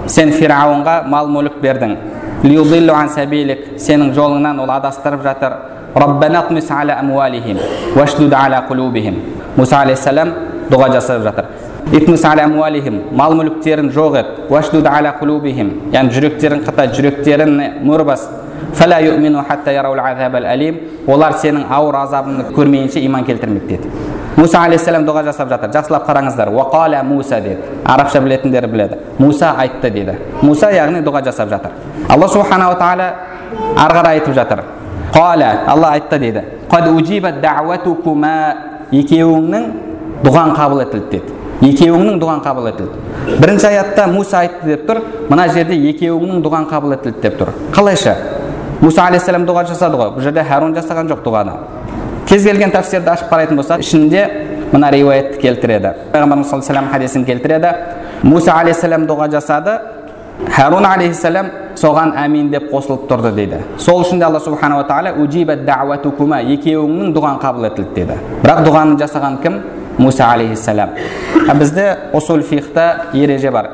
сен 0.07 0.31
фирауынға 0.31 1.07
мал 1.07 1.27
мүлік 1.27 1.61
бердің 1.63 1.95
лиудиллу 2.43 2.93
ан 2.93 3.09
сабилик 3.09 3.79
сенің 3.79 4.13
жолыңнан 4.17 4.59
ол 4.59 4.71
адастырып 4.71 5.23
жатыр 5.23 5.53
ربنا 5.93 6.39
اطمس 6.39 6.71
على 6.71 6.93
أموالهم 7.03 7.57
واشدد 7.97 8.33
على 8.33 8.57
قلوبهم 8.69 9.15
мұса 9.57 9.83
алейхисалам 9.85 10.31
дұға 10.71 10.87
жасап 10.95 11.21
жатыр 11.21 11.45
итмис 11.93 12.23
аля 12.25 12.47
амуалихим 12.47 12.95
мал 13.13 13.35
мүліктерін 13.37 13.91
жоқ 13.93 14.15
ет 14.17 14.29
уашдуд 14.49 14.87
аля 14.89 15.11
кулубихим 15.19 15.69
яғни 15.93 16.15
жүректерін 16.15 16.63
қыта 16.65 16.87
жүректерін 16.95 17.59
мөр 17.85 18.01
бас 18.07 18.25
Олар 21.08 21.32
сенің 21.42 21.64
ауыр 21.70 21.96
азабыңды 22.04 22.52
көрмейінше 22.56 23.00
иман 23.06 23.24
келтірмейді 23.24 23.66
деді 23.68 23.88
муса 24.38 24.60
алейхисалам 24.62 25.06
дұға 25.06 25.24
жасап 25.26 25.48
жатыр. 25.50 25.70
Жақсылап 25.74 26.06
қараңыздар. 26.06 26.48
уақала 26.52 27.02
муса 27.02 27.40
деді 27.40 27.58
арабша 27.84 28.20
білетіндер 28.20 28.66
біледі 28.66 28.96
муса 29.18 29.54
айтты 29.58 29.90
деді 29.90 30.14
муса 30.42 30.70
яғни 30.70 31.02
дұға 31.02 31.24
жасап 31.24 31.48
жатыр. 31.48 31.70
Алла 32.08 32.28
субханала 32.28 32.74
тағала 32.74 33.14
ары 33.76 33.94
қарай 33.94 34.20
айтып 34.20 34.34
жатыр. 34.34 34.62
қала 35.12 35.64
алла 35.66 35.88
айтты 35.92 36.18
дейді 36.18 36.42
екеуіңнің 38.92 39.64
дұғаң 40.24 40.54
қабыл 40.56 40.82
етілді 40.82 41.10
деді 41.10 41.32
екеуіңнің 41.72 42.20
дұғаң 42.22 42.42
қабыл 42.44 42.68
етілді. 42.70 43.38
Бірінші 43.42 43.66
аятта 43.66 44.06
муса 44.06 44.38
айтты 44.44 44.66
деп 44.66 44.86
тұр. 44.88 45.00
Мына 45.28 45.48
жерде 45.52 45.74
екеуіңнің 45.90 46.42
дұғаң 46.44 46.68
қабыл 46.70 46.94
етілді 46.94 47.22
деп 47.22 47.40
тұр. 47.40 47.50
Қалайша? 47.74 48.14
Мұса 48.82 49.08
алейхисалам 49.08 49.46
дұға 49.48 49.64
жасады 49.72 49.98
ғой 49.98 50.12
бұл 50.14 50.22
жерде 50.22 50.44
харун 50.46 50.74
жасаған 50.76 51.08
жоқ 51.10 51.24
дұғаны 51.24 51.54
кез 52.30 52.44
келген 52.46 52.70
тәфсирді 52.70 53.10
ашып 53.10 53.30
қарайтын 53.32 53.58
болсақ 53.58 53.82
ішінде 53.82 54.24
мына 54.70 54.90
риуаятты 54.94 55.40
келтіреді 55.42 55.94
пайғамбарымыз 56.12 56.50
саллаллаху 56.52 56.76
алейhi 56.76 56.92
хадисін 56.92 57.24
келтіреді 57.26 57.72
мұса 58.22 58.54
алейхисалам 58.60 59.06
дұға 59.08 59.30
жасады 59.32 59.78
харун 60.54 60.86
алейхисалам 60.86 61.50
соған 61.78 62.14
әмин 62.22 62.50
деп 62.52 62.70
қосылып 62.70 63.08
тұрды 63.10 63.32
дейді 63.34 63.62
сол 63.78 64.04
үшін 64.04 64.22
де 64.22 64.28
алла 64.28 64.40
субханала 64.40 64.86
тағала 64.86 65.10
екеуіңнің 66.54 67.14
дұғаң 67.16 67.40
қабыл 67.42 67.66
етілді 67.72 67.94
деді 67.96 68.18
бірақ 68.44 68.62
дұғаны 68.66 68.98
жасаған 69.02 69.40
кім 69.42 69.60
муса 69.98 70.30
алейхисалам 70.32 70.94
бізде 71.58 71.96
усул 72.12 72.42
фихта 72.42 73.08
ереже 73.12 73.50
бар 73.50 73.70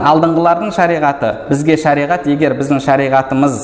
алдыңғылардың 0.00 0.72
шариғаты. 0.72 1.30
Бізге 1.50 1.76
шариғат 1.80 2.26
егер 2.30 2.54
біздің 2.56 2.80
шариғатымыз 2.84 3.56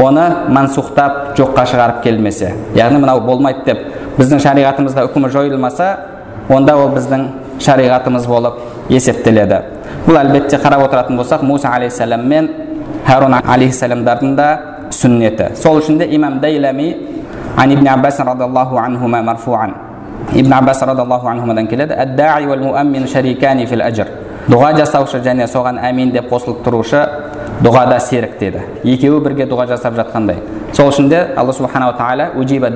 оны 0.00 0.24
мансухтап 0.48 1.34
жоққа 1.38 1.66
шығарып 1.70 2.02
келмесе 2.06 2.54
яғни 2.74 3.02
мынау 3.02 3.20
болмайды 3.26 3.64
деп 3.68 3.82
біздің 4.18 4.40
шариғатымызда 4.46 5.04
үкімі 5.10 5.30
жойылмаса 5.34 5.90
онда 6.48 6.76
ол 6.80 6.90
біздің 6.96 7.26
шариғатымыз 7.60 8.26
болып 8.28 8.58
есептеледі. 8.88 9.60
Бұл 10.06 10.18
әлбетте 10.20 10.58
қарап 10.60 10.86
отыратын 10.88 11.20
болсақ 11.20 11.44
муса 11.44 11.70
алейхисалам 11.76 12.26
мен 12.28 12.50
харун 13.06 13.36
алейхисаламдардың 13.40 14.36
да 14.36 14.48
сүннеті. 14.90 15.54
Сол 15.56 15.80
үшін 15.80 15.98
де 15.98 16.08
имам 16.16 16.40
дайлами 16.40 16.96
ан 17.56 17.72
ибн 17.72 17.88
аббас 17.88 18.20
радиаллаху 18.20 18.76
анхума 18.78 19.22
марфуан. 19.22 19.74
Ибн 20.32 20.52
аббас 20.52 20.82
радиаллаху 20.82 21.28
анхумадан 21.28 21.66
келеді 21.66 21.94
дұға 24.48 24.74
жасаушы 24.78 25.22
және 25.24 25.46
соған 25.48 25.78
әмин 25.80 26.12
деп 26.12 26.28
қосылып 26.32 26.64
тұрушы 26.66 27.00
дұғада 27.64 27.98
серік 28.00 28.38
деді. 28.40 28.60
Екеуі 28.84 29.22
бірге 29.24 29.46
дұға 29.48 29.68
жасап 29.70 29.94
жатқандай. 29.96 30.36
Сол 30.74 30.90
үшін 30.90 31.08
де 31.08 31.20
алла 31.36 31.52
субханала 31.52 31.94
тағала 31.96 32.30
уджиба 32.36 32.68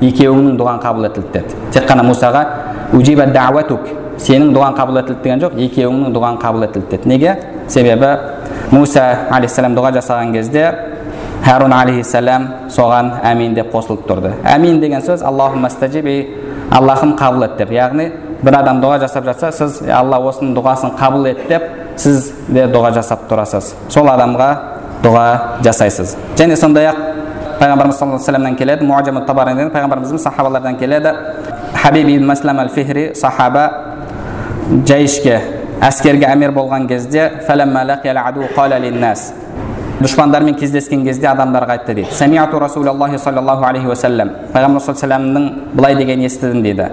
екеуіңнің 0.00 0.56
дұғаң 0.58 0.80
қабыл 0.82 1.06
етілді 1.06 1.28
деді. 1.32 1.54
Тек 1.72 1.86
қана 1.88 2.02
мусаға 2.02 2.42
уджиба 2.96 3.26
дауатук 3.26 3.86
сенің 4.18 4.50
дұғаң 4.56 4.74
қабыл 4.78 4.98
етілді 5.02 5.22
деген 5.22 5.42
жоқ 5.44 5.54
екеуіңнің 5.68 6.14
дұғаң 6.16 6.40
қабыл 6.42 6.66
етілді 6.66 6.90
деді. 6.96 7.08
Неге? 7.08 7.36
Себебі 7.68 8.10
муса 8.72 9.04
алейхисалам 9.30 9.76
дұға 9.76 9.94
жасаған 9.98 10.32
кезде 10.34 10.64
харун 11.44 11.72
алейхисалам 11.72 12.48
соған 12.72 13.12
әмин 13.22 13.54
деп 13.54 13.72
қосылып 13.72 14.08
тұрды. 14.08 14.34
Әмин 14.44 14.80
деген 14.80 15.04
сөз 15.04 15.22
аллахым 15.22 17.16
қабыл 17.18 17.44
ет 17.44 17.56
деп. 17.58 17.70
Яғни 17.70 18.10
бір 18.44 18.58
адам 18.60 18.80
дұға 18.82 19.00
жасап 19.04 19.24
жатса 19.28 19.50
сіз 19.52 19.80
алла 19.88 20.18
осының 20.28 20.54
дұғасын 20.56 20.94
қабыл 20.98 21.28
ет 21.30 21.44
деп 21.48 21.62
сіз 22.00 22.30
де 22.48 22.66
дұға 22.68 22.92
жасап 22.98 23.24
тұрасыз. 23.30 23.72
Сол 23.88 24.08
адамға 24.12 24.48
дұға 25.04 25.26
жасайсыз. 25.64 26.16
Және 26.36 26.56
сондай 26.60 26.90
ақ 26.90 27.00
пайғамбарымыз 27.60 27.98
саллаллаху 27.98 28.34
алейhi 28.34 28.56
келеді 28.58 28.84
муажам 28.84 29.22
табараниден 29.26 29.70
пайғамбарымыздың 29.74 30.18
сахабалардан 30.18 30.76
келеді. 30.78 31.14
Хабиб 31.74 32.08
ибн 32.08 32.26
маслам 32.26 32.60
әл 32.60 32.68
фихри 32.68 33.14
сахаба 33.14 33.70
жайшке 34.86 35.40
әскерге 35.80 36.26
әмір 36.32 36.54
болған 36.56 36.88
кезде 36.88 37.30
дұшпандармен 40.03 40.55
кездескен 40.59 41.03
кезде 41.05 41.27
адамдарға 41.27 41.77
айтты 41.77 41.95
дейді 41.97 42.15
самиату 42.15 42.59
расулаллахи 42.59 43.17
саллаллаху 43.17 43.65
алейхи 43.67 43.87
уассалам 43.87 44.31
пайғамбар 44.53 44.81
саллаллаху 44.81 45.49
былай 45.73 45.95
деген 45.95 46.25
естідім 46.25 46.63
дейді 46.63 46.89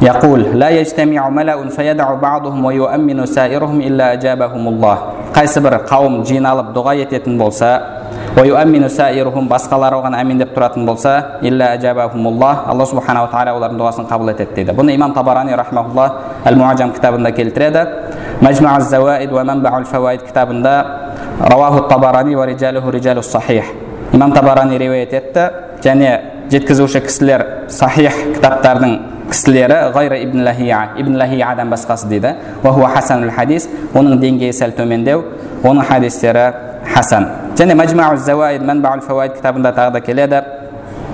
يقول 0.00 0.40
لا 0.56 0.68
يجتمع 0.70 1.28
ملأ 1.28 1.68
فيدع 1.76 2.08
بعضهم 2.14 2.64
ويؤمن 2.64 3.18
سائرهم 3.26 3.78
إلا 3.88 4.04
أجابهم 4.16 4.64
الله 4.72 4.96
қайсы 5.30 5.60
бір 5.62 5.76
қауым 5.86 6.24
жиналып 6.26 6.72
дұға 6.74 6.96
ететін 7.04 7.36
болса 7.38 7.68
басқалары 9.50 10.00
оған 10.00 10.16
әмин 10.18 10.40
деп 10.42 10.56
тұратын 10.56 10.86
болса 10.86 11.38
алла 12.66 12.86
субханала 12.86 13.30
тағала 13.30 13.54
олардың 13.60 13.78
дұғасын 13.78 14.08
қабыл 14.10 14.32
етеді 14.32 14.56
дейді 14.56 14.74
бұны 14.74 14.96
имам 14.96 15.14
табарани 15.14 15.54
рахмаулла 15.54 16.08
әл 16.44 16.58
муаджам 16.58 16.90
кітабында 16.96 17.30
келтіреді 17.36 17.84
мәжмау 18.42 18.80
зауаид 18.90 19.30
фауаид 19.86 20.26
кітабында 20.26 20.74
рауаху 21.39 21.87
табарани 21.87 22.35
ва 22.35 22.45
риджалуху 22.45 23.23
сахих 23.23 23.65
имам 24.13 24.31
табарани 24.31 24.77
риуаят 24.77 25.13
етті 25.13 25.49
және 25.83 26.19
жеткізуші 26.51 27.01
кісілер 27.01 27.45
сахих 27.67 28.13
кітаптардың 28.35 28.99
кісілері 29.29 29.91
ғайра 29.95 30.17
ибн 30.23 30.43
лахия 30.43 30.89
ибн 30.97 31.17
лахиядан 31.17 31.69
басқасы 31.69 32.07
дейді 32.07 32.35
хасанул 32.63 33.31
хадис 33.31 33.67
оның 33.93 34.19
деңгейі 34.21 34.53
сәл 34.53 34.71
төмендеу 34.77 35.23
оның 35.63 35.85
хадистері 35.89 36.45
хасан 36.93 37.27
және 37.57 37.75
мәжмау 37.75 38.17
зауаид 38.17 38.61
манбаул 38.61 39.01
фауаид 39.01 39.35
кітабында 39.39 39.73
тағы 39.73 39.91
да 39.93 40.01
келеді 40.01 40.41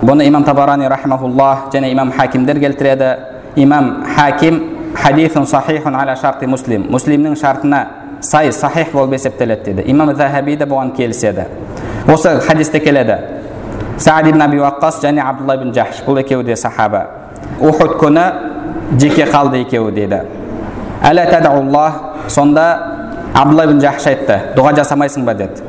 бұны 0.02 0.28
имам 0.28 0.44
табарани 0.44 0.88
рахмауллах 0.88 1.72
және 1.74 1.92
имам 1.92 2.12
хакимдер 2.12 2.60
келтіреді 2.60 3.16
имам 3.56 4.04
хаким 4.16 4.62
хадисун 4.96 5.48
сахихун 5.48 5.96
аля 5.96 6.16
шарти 6.16 6.46
муслим 6.46 6.88
муслимнің 6.92 7.36
шартына 7.40 7.88
сай 8.22 8.52
сахих 8.52 8.94
болып 8.94 9.14
есептеледі 9.14 9.74
дейді 9.74 9.90
имам 9.92 10.16
захаби 10.16 10.56
де 10.56 10.66
бұған 10.66 10.96
келіседі 10.96 11.46
осы 12.08 12.40
хадисте 12.42 12.80
келеді 12.80 13.18
саад 13.98 14.28
ибн 14.28 14.42
аби 14.42 14.58
уаққас 14.58 15.02
және 15.02 15.22
абдулла 15.26 15.56
ибн 15.56 15.74
жахш 15.74 16.04
бұл 16.06 16.20
екеуі 16.22 16.44
де 16.46 16.56
сахаба 16.56 17.06
ухуд 17.60 17.98
күні 18.02 18.26
жеке 19.00 19.26
қалды 19.26 19.62
екеуі 19.66 19.92
деді 19.92 20.22
әлә 21.04 21.26
сонда 22.28 22.66
абдулла 23.34 23.66
ибн 23.66 23.82
жахш 23.82 24.08
айтты 24.08 24.40
дұға 24.56 24.76
жасамайсың 24.78 25.26
ба 25.26 25.34
деді 25.34 25.64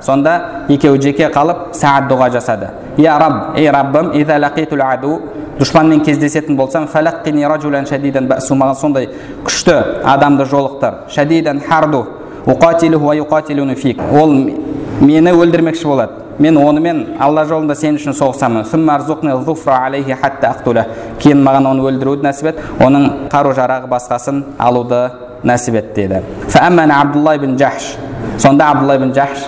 сонда 0.00 0.40
екеуі 0.68 1.00
жеке 1.00 1.28
қалып 1.32 1.72
саад 1.72 2.10
дұға 2.10 2.30
жасады 2.36 2.68
я 2.98 3.18
раб 3.18 3.56
ей 3.56 3.70
раббым 3.70 4.12
дұшпанмен 5.60 6.00
кездесетін 6.04 6.56
болсам 6.56 6.86
маған 8.56 8.74
сондай 8.80 9.08
күшті 9.44 9.76
адамды 10.04 10.44
жолықтыр 10.48 11.10
шадидан 11.12 11.60
харду 11.60 12.06
ол 12.46 14.32
мені 15.00 15.32
өлдірмекші 15.32 15.86
болады. 15.86 16.12
Мен 16.38 16.56
онымен 16.56 17.16
алла 17.20 17.44
жолында 17.44 17.74
сен 17.76 17.96
үшін 17.96 18.14
соғысамын. 18.16 18.64
Кейін 21.20 21.42
маған 21.44 21.66
оны 21.68 21.84
өлтіруді 21.84 22.24
нәсіп 22.24 22.46
ет 22.48 22.60
оның 22.80 23.28
қару 23.32 23.52
жарағы 23.56 23.88
басқасын 23.92 24.42
алуды 24.58 25.02
нәсіп 25.44 25.74
ет 25.76 25.94
деді. 25.94 26.22
Абдулла 26.54 27.36
ибн 27.36 27.58
сонда 28.38 28.70
абдулла 28.70 28.96
ибн 28.96 29.12
жахш 29.14 29.44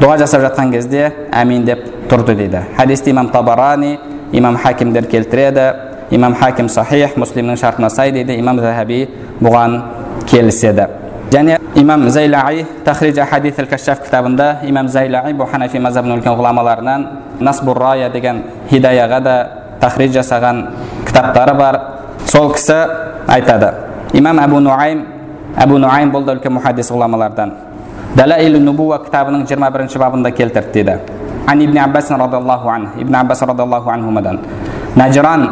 дұға 0.00 0.18
жасап 0.18 0.42
жатқан 0.42 0.72
кезде 0.72 1.12
әмин 1.30 1.64
деп 1.66 1.84
тұрды 2.10 2.34
дейді 2.34 2.64
хадисті 2.76 3.12
имам 3.12 3.28
табарани 3.30 3.98
имам 4.32 4.56
хакимдер 4.56 5.06
келтіреді 5.06 5.72
имам 6.10 6.34
хаким 6.34 6.68
сахих 6.68 7.16
муслимнің 7.16 7.56
шартына 7.56 7.90
сай 7.90 8.12
дейді 8.12 8.36
имам 8.40 8.60
захаби 8.60 9.06
бұған 9.40 9.78
келіседі 10.28 10.86
және 11.32 11.58
имам 11.74 12.08
зайлаи 12.10 12.66
тахриджа 12.84 13.26
хадис 13.26 13.58
ал 13.58 13.66
кашаф 13.66 14.02
кітабында 14.04 14.58
имам 14.68 14.88
зайлаи 14.88 15.32
бұл 15.32 15.48
ханафи 15.50 15.78
мазхабының 15.78 16.20
үлкен 16.20 16.36
ғұламаларынан 16.36 17.06
насбур 17.40 17.78
рая 17.80 18.10
деген 18.10 18.42
хидаяға 18.70 19.20
да 19.20 19.36
тахриж 19.80 20.12
жасаған 20.18 20.66
кітаптары 21.06 21.54
бар 21.56 21.80
сол 22.26 22.52
кісі 22.52 22.76
айтады 23.26 23.72
имам 24.12 24.40
әбу 24.44 24.60
нуайм 24.60 25.06
әбу 25.56 25.78
нуайм 25.78 26.12
бұл 26.12 26.26
да 26.26 26.36
үлкен 26.36 26.58
мұхаддис 26.58 26.92
ғұламалардан 26.92 27.56
далаил 28.16 28.60
нубуа 28.60 29.00
кітабының 29.06 29.46
жиырма 29.48 29.70
бірінші 29.72 29.98
бабында 29.98 30.30
келтірді 30.36 30.72
дейді 30.72 31.21
ан 31.46 31.60
ибн 31.60 31.78
аббас 31.78 32.10
радиаллаху 32.10 32.68
ан 32.68 32.88
ибн 32.98 33.14
аббас 33.14 33.42
радиаллаху 33.42 33.90
анхумадан 33.90 34.38
нәжран 34.96 35.48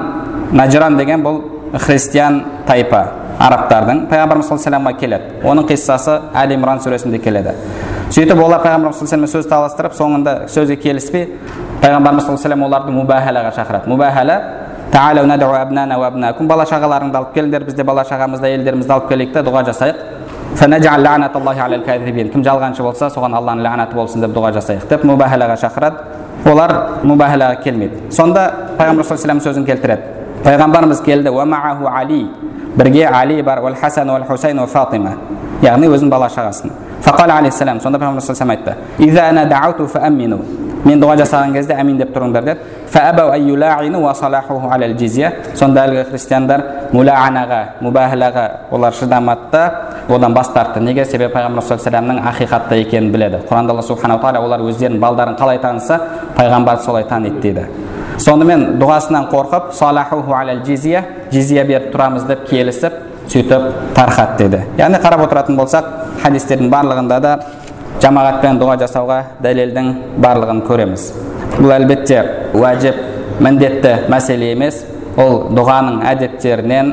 нәжран 0.53 0.97
деген 0.97 1.23
бұл 1.23 1.41
христиан 1.79 2.43
тайпа 2.67 3.05
арабтардың 3.39 4.07
пайғамбарымыз 4.11 4.49
саллаллаху 4.49 4.89
алейхи 4.89 5.01
келеді 5.01 5.25
оның 5.45 5.67
қиссасы 5.71 6.21
әл 6.35 6.55
имран 6.55 6.81
сүресінде 6.85 7.19
келеді 7.19 7.55
сөйтіп 8.11 8.43
олар 8.45 8.61
пайғамбарымыз 8.65 9.01
саллаллаху 9.01 9.33
сөз 9.33 9.49
таластырып 9.51 9.95
соңында 9.99 10.37
сөзге 10.53 10.77
келіспей 10.83 11.29
пайғамбарымыз 11.83 12.27
саллаллаху 12.27 12.49
алейхи 12.49 12.67
оларды 12.69 12.93
мубахалаға 12.93 13.55
шақырады 13.57 13.89
мубахала 13.89 14.41
бала 16.51 16.65
шағаларыңды 16.67 17.17
алып 17.17 17.35
келіңдер 17.35 17.65
біз 17.65 17.75
де 17.79 17.85
бала 17.85 18.03
шағамызды 18.05 18.49
әйелдерімізді 18.49 18.93
алып 18.93 19.09
келейік 19.09 19.33
те 19.33 19.43
дұға 19.47 19.63
жасайық. 19.69 19.97
Кім 22.33 22.43
жалғаншы 22.45 22.83
болса 22.83 23.07
соған 23.15 23.37
алланың 23.39 23.63
ләнаты 23.65 23.95
болсын 23.95 24.21
деп 24.25 24.33
дұға 24.35 24.51
жасайық 24.57 24.89
деп 24.91 25.05
мубахалаға 25.07 25.57
шақырады 25.63 25.97
олар 26.51 26.75
мубахалаға 27.07 27.61
келмейді 27.63 28.11
сонда 28.11 28.75
пайғамбар 28.79 29.07
саллаллаху 29.07 29.45
сөзін 29.47 29.65
келтіреді 29.69 30.03
пайғамбарымыз 30.45 31.03
келді 31.07 31.31
али 31.31 32.27
бірге 32.77 33.07
али 33.07 33.43
бар 33.43 33.63
уәл 33.63 33.77
хасан 33.81 34.11
уәл 34.11 34.25
хусайн 34.27 34.59
уәл 34.59 34.69
фатима 34.69 35.13
яғни 35.63 35.87
өзінің 35.87 36.11
бала 36.11 36.29
шағасын 36.29 36.71
фақал 37.05 37.31
алейхисалам 37.39 37.81
сонда 37.81 37.99
пайғамбар 37.99 38.23
саллаллаху 38.23 38.51
айтты 38.57 38.75
мен 40.85 41.01
дұға 41.01 41.17
жасаған 41.21 41.53
кезде 41.53 41.75
әмин 41.77 41.99
деп 42.01 42.15
тұрыңдар 42.15 42.45
деді 42.47 42.61
сонда 45.59 45.85
әлгі 45.85 46.07
христиандар 46.09 46.63
мулаанаға 46.95 47.61
мубахалаға 47.85 48.45
олар 48.73 48.97
шыдамады 48.97 49.51
да 49.53 49.65
одан 50.15 50.35
бас 50.35 50.49
тартты. 50.53 50.81
Неге? 50.81 51.05
Себебі 51.05 51.33
пайғамбар 51.35 51.63
саллаллаху 51.63 52.29
ақиқатта 52.31 52.77
екенін 52.81 53.13
біледі. 53.13 53.43
Құранда 53.49 53.75
алла 53.75 53.83
субханала 53.83 54.21
тағала 54.21 54.45
олар 54.45 54.61
өздерінің 54.61 55.01
балдарын 55.01 55.37
қалай 55.39 55.59
таныса 55.61 56.01
пайғамбарды 56.37 56.85
солай 56.85 57.05
таниды 57.05 57.41
дейді. 57.41 57.67
Сонымен 58.19 58.79
дұғасынан 58.81 59.31
қорқып 59.31 59.73
салахуху 59.73 60.35
алал 60.35 60.65
жизия 60.67 61.05
жизия 61.33 61.65
беріп 61.65 61.95
тұрамыз 61.95 62.27
деп 62.29 62.47
келісіп 62.51 62.93
сөйтіп 63.31 63.95
тарқады 63.97 64.37
деді. 64.45 64.63
Яғни 64.79 65.01
қарап 65.01 65.25
отыратын 65.25 65.57
болсақ 65.57 65.87
хадистердің 66.23 66.71
барлығында 66.71 67.21
да 67.21 67.37
жамағатпен 68.03 68.59
дұға 68.61 68.79
жасауға 68.83 69.21
дәлелдің 69.45 69.93
барлығын 70.21 70.65
көреміз. 70.67 71.11
Бұл 71.59 71.75
әлбетте 71.77 72.23
уәжіп 72.55 73.41
міндетті 73.41 73.95
мәселе 74.13 74.53
емес. 74.55 74.83
Ол 75.17 75.49
дұғаның 75.57 76.03
әдеттерінен 76.11 76.93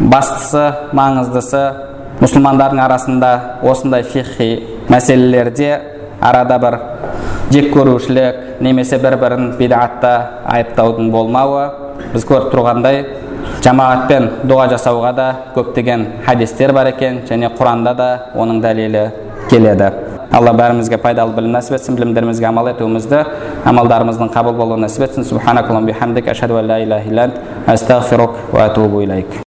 бастысы 0.00 0.64
маңыздысы 0.96 1.62
мұсылмандардың 2.20 2.80
арасында 2.80 3.30
осындай 3.62 4.02
фихи 4.02 4.50
мәселелерде 4.88 5.80
арада 6.20 6.58
бір 6.62 6.78
жек 7.52 7.68
көрушілік 7.74 8.62
немесе 8.64 8.98
бір 9.02 9.18
бірін 9.20 9.50
бидатта 9.58 10.12
айыптаудың 10.56 11.10
болмауы 11.12 11.66
біз 12.14 12.24
көріп 12.28 12.48
тұрғандай 12.54 13.02
жамағатпен 13.64 14.28
дұға 14.48 14.66
жасауға 14.72 15.12
да 15.16 15.28
көптеген 15.56 16.06
хадистер 16.26 16.72
бар 16.76 16.86
екен 16.92 17.22
және 17.28 17.50
құранда 17.58 17.94
да 17.98 18.10
оның 18.34 18.60
дәлелі 18.64 19.04
келеді. 19.50 19.90
Алла 20.32 20.52
бәрімізге 20.56 20.98
пайдалы 21.00 21.36
білім 21.36 21.54
нәсіп 21.54 21.78
етсін 21.78 21.96
білімдерімізге 21.96 22.48
амал 22.48 22.68
етуімізді 22.72 23.22
амалдарымыздың 23.70 24.32
қабыл 24.34 24.58
болуын 24.58 24.86
нәсіп 24.86 25.08
етсін. 25.08 25.24